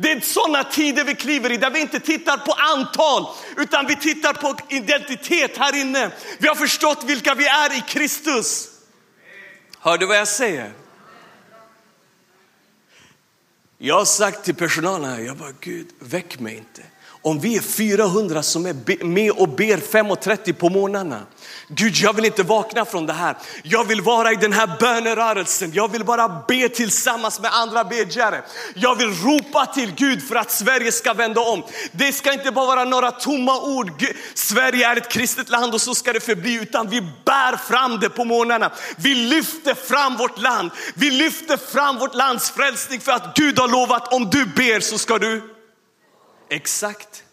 Det 0.00 0.12
är 0.12 0.20
sådana 0.20 0.64
tider 0.64 1.04
vi 1.04 1.14
kliver 1.14 1.52
i, 1.52 1.56
där 1.56 1.70
vi 1.70 1.80
inte 1.80 2.00
tittar 2.00 2.36
på 2.36 2.52
antal, 2.52 3.26
utan 3.56 3.86
vi 3.86 3.96
tittar 3.96 4.32
på 4.32 4.56
identitet 4.68 5.56
här 5.56 5.76
inne. 5.76 6.10
Vi 6.38 6.48
har 6.48 6.54
förstått 6.54 7.04
vilka 7.04 7.34
vi 7.34 7.46
är 7.46 7.78
i 7.78 7.80
Kristus. 7.80 8.68
Hör 9.80 9.98
du 9.98 10.06
vad 10.06 10.16
jag 10.16 10.28
säger? 10.28 10.72
Jag 13.78 13.94
har 13.94 14.04
sagt 14.04 14.44
till 14.44 14.54
personalen 14.54 15.10
här, 15.10 15.20
jag 15.20 15.36
bara 15.36 15.52
Gud 15.60 15.88
väck 15.98 16.38
mig 16.38 16.56
inte. 16.56 16.82
Om 17.22 17.40
vi 17.40 17.56
är 17.56 17.60
400 17.60 18.42
som 18.42 18.66
är 18.66 19.04
med 19.04 19.30
och 19.30 19.48
ber 19.48 19.76
5.30 19.76 20.52
på 20.52 20.68
morgnarna. 20.68 21.20
Gud, 21.68 21.96
jag 21.96 22.12
vill 22.12 22.24
inte 22.24 22.42
vakna 22.42 22.84
från 22.84 23.06
det 23.06 23.12
här. 23.12 23.36
Jag 23.62 23.84
vill 23.84 24.00
vara 24.00 24.32
i 24.32 24.36
den 24.36 24.52
här 24.52 24.76
bönerörelsen. 24.80 25.72
Jag 25.74 25.92
vill 25.92 26.04
bara 26.04 26.44
be 26.48 26.68
tillsammans 26.68 27.40
med 27.40 27.50
andra 27.54 27.84
bedjare. 27.84 28.42
Jag 28.74 28.94
vill 28.96 29.08
ropa 29.08 29.66
till 29.66 29.94
Gud 29.94 30.28
för 30.28 30.36
att 30.36 30.50
Sverige 30.50 30.92
ska 30.92 31.12
vända 31.12 31.40
om. 31.40 31.62
Det 31.92 32.12
ska 32.12 32.32
inte 32.32 32.50
bara 32.50 32.66
vara 32.66 32.84
några 32.84 33.10
tomma 33.10 33.60
ord. 33.60 34.04
Sverige 34.34 34.88
är 34.88 34.96
ett 34.96 35.12
kristet 35.12 35.48
land 35.48 35.74
och 35.74 35.80
så 35.80 35.94
ska 35.94 36.12
det 36.12 36.20
förbli, 36.20 36.54
utan 36.54 36.88
vi 36.88 37.00
bär 37.00 37.56
fram 37.56 38.00
det 38.00 38.08
på 38.08 38.24
morgnarna. 38.24 38.70
Vi 38.96 39.14
lyfter 39.14 39.74
fram 39.74 40.16
vårt 40.16 40.40
land. 40.40 40.70
Vi 40.94 41.10
lyfter 41.10 41.56
fram 41.56 41.98
vårt 41.98 42.14
lands 42.14 42.50
frälsning 42.50 43.00
för 43.00 43.12
att 43.12 43.36
Gud 43.36 43.58
har 43.58 43.68
lovat 43.68 44.12
om 44.12 44.30
du 44.30 44.46
ber 44.46 44.80
så 44.80 44.98
ska 44.98 45.18
du 45.18 45.57
Exakt. 46.48 47.24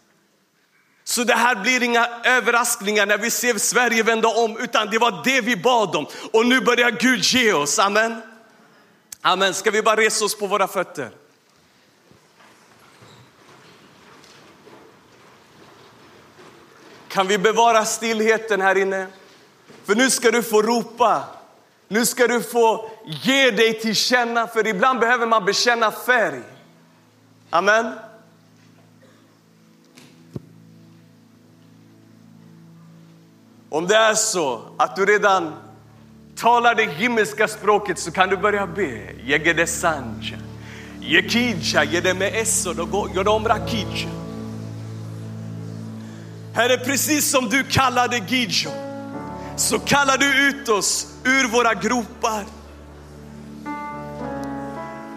Så 1.04 1.24
det 1.24 1.34
här 1.34 1.54
blir 1.54 1.82
inga 1.82 2.08
överraskningar 2.24 3.06
när 3.06 3.18
vi 3.18 3.30
ser 3.30 3.58
Sverige 3.58 4.02
vända 4.02 4.28
om, 4.28 4.58
utan 4.58 4.90
det 4.90 4.98
var 4.98 5.24
det 5.24 5.40
vi 5.40 5.56
bad 5.56 5.96
om. 5.96 6.06
Och 6.32 6.46
nu 6.46 6.60
börjar 6.60 6.90
Gud 6.90 7.24
ge 7.24 7.52
oss, 7.52 7.78
amen. 7.78 8.22
Amen, 9.20 9.54
ska 9.54 9.70
vi 9.70 9.82
bara 9.82 9.96
resa 9.96 10.24
oss 10.24 10.38
på 10.38 10.46
våra 10.46 10.68
fötter? 10.68 11.10
Kan 17.08 17.26
vi 17.26 17.38
bevara 17.38 17.84
stillheten 17.84 18.60
här 18.60 18.78
inne? 18.78 19.06
För 19.84 19.94
nu 19.94 20.10
ska 20.10 20.30
du 20.30 20.42
få 20.42 20.62
ropa. 20.62 21.24
Nu 21.88 22.06
ska 22.06 22.26
du 22.26 22.42
få 22.42 22.90
ge 23.04 23.50
dig 23.50 23.80
till 23.80 23.96
känna, 23.96 24.46
för 24.46 24.66
ibland 24.66 25.00
behöver 25.00 25.26
man 25.26 25.44
bekänna 25.44 25.92
färg. 25.92 26.42
Amen. 27.50 27.92
Om 33.76 33.86
det 33.86 33.96
är 33.96 34.14
så 34.14 34.62
att 34.76 34.96
du 34.96 35.06
redan 35.06 35.54
talar 36.36 36.74
det 36.74 36.84
himmelska 36.84 37.48
språket 37.48 37.98
så 37.98 38.10
kan 38.10 38.28
du 38.28 38.36
börja 38.36 38.66
be. 38.66 39.66
Sanja, 39.66 40.36
eso. 42.32 42.74
Herre, 46.54 46.78
precis 46.78 47.30
som 47.30 47.48
du 47.48 47.64
kallade 47.64 48.18
Gijo 48.28 48.70
så 49.56 49.78
kallar 49.78 50.18
du 50.18 50.48
ut 50.48 50.68
oss 50.68 51.06
ur 51.24 51.48
våra 51.48 51.74
gropar. 51.74 52.44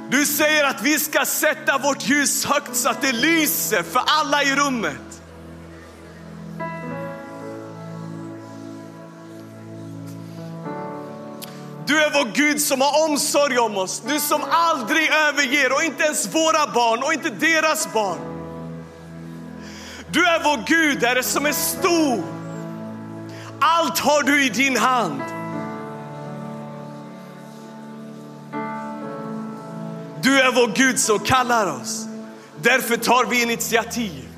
Du 0.09 0.25
säger 0.25 0.63
att 0.63 0.81
vi 0.81 0.99
ska 0.99 1.25
sätta 1.25 1.77
vårt 1.77 2.09
ljus 2.09 2.45
högt 2.45 2.75
så 2.75 2.89
att 2.89 3.01
det 3.01 3.11
lyser 3.11 3.83
för 3.83 4.01
alla 4.05 4.43
i 4.43 4.55
rummet. 4.55 5.18
Är 12.09 12.23
vår 12.23 12.31
Gud 12.33 12.61
som 12.61 12.81
har 12.81 13.09
omsorg 13.09 13.57
om 13.59 13.77
oss. 13.77 14.03
Du 14.07 14.19
som 14.19 14.41
aldrig 14.51 15.09
överger 15.09 15.73
och 15.73 15.83
inte 15.83 16.03
ens 16.03 16.35
våra 16.35 16.73
barn 16.73 17.03
och 17.03 17.13
inte 17.13 17.29
deras 17.29 17.93
barn. 17.93 18.19
Du 20.11 20.25
är 20.25 20.43
vår 20.43 20.63
Gud, 20.67 21.03
Herre, 21.03 21.23
som 21.23 21.45
är 21.45 21.51
stor. 21.51 22.23
Allt 23.59 23.99
har 23.99 24.23
du 24.23 24.45
i 24.45 24.49
din 24.49 24.77
hand. 24.77 25.21
Du 30.21 30.41
är 30.41 30.51
vår 30.51 30.75
Gud 30.75 30.99
som 30.99 31.19
kallar 31.19 31.81
oss. 31.81 32.05
Därför 32.61 32.97
tar 32.97 33.25
vi 33.25 33.41
initiativ. 33.41 34.28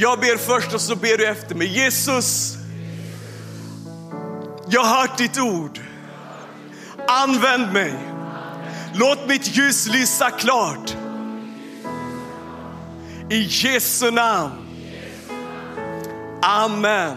Jag 0.00 0.20
ber 0.20 0.36
först 0.36 0.74
och 0.74 0.80
så 0.80 0.96
ber 0.96 1.18
du 1.18 1.26
efter 1.26 1.54
mig. 1.54 1.66
Jesus, 1.66 2.54
jag 4.68 4.84
har 4.84 5.00
hört 5.00 5.18
ditt 5.18 5.38
ord. 5.38 5.80
Använd 7.08 7.72
mig. 7.72 7.94
Låt 8.94 9.28
mitt 9.28 9.56
ljus 9.56 9.88
lysa 9.88 10.30
klart. 10.30 10.96
I 13.30 13.46
Jesu 13.50 14.10
namn. 14.10 14.52
Amen. 16.42 17.16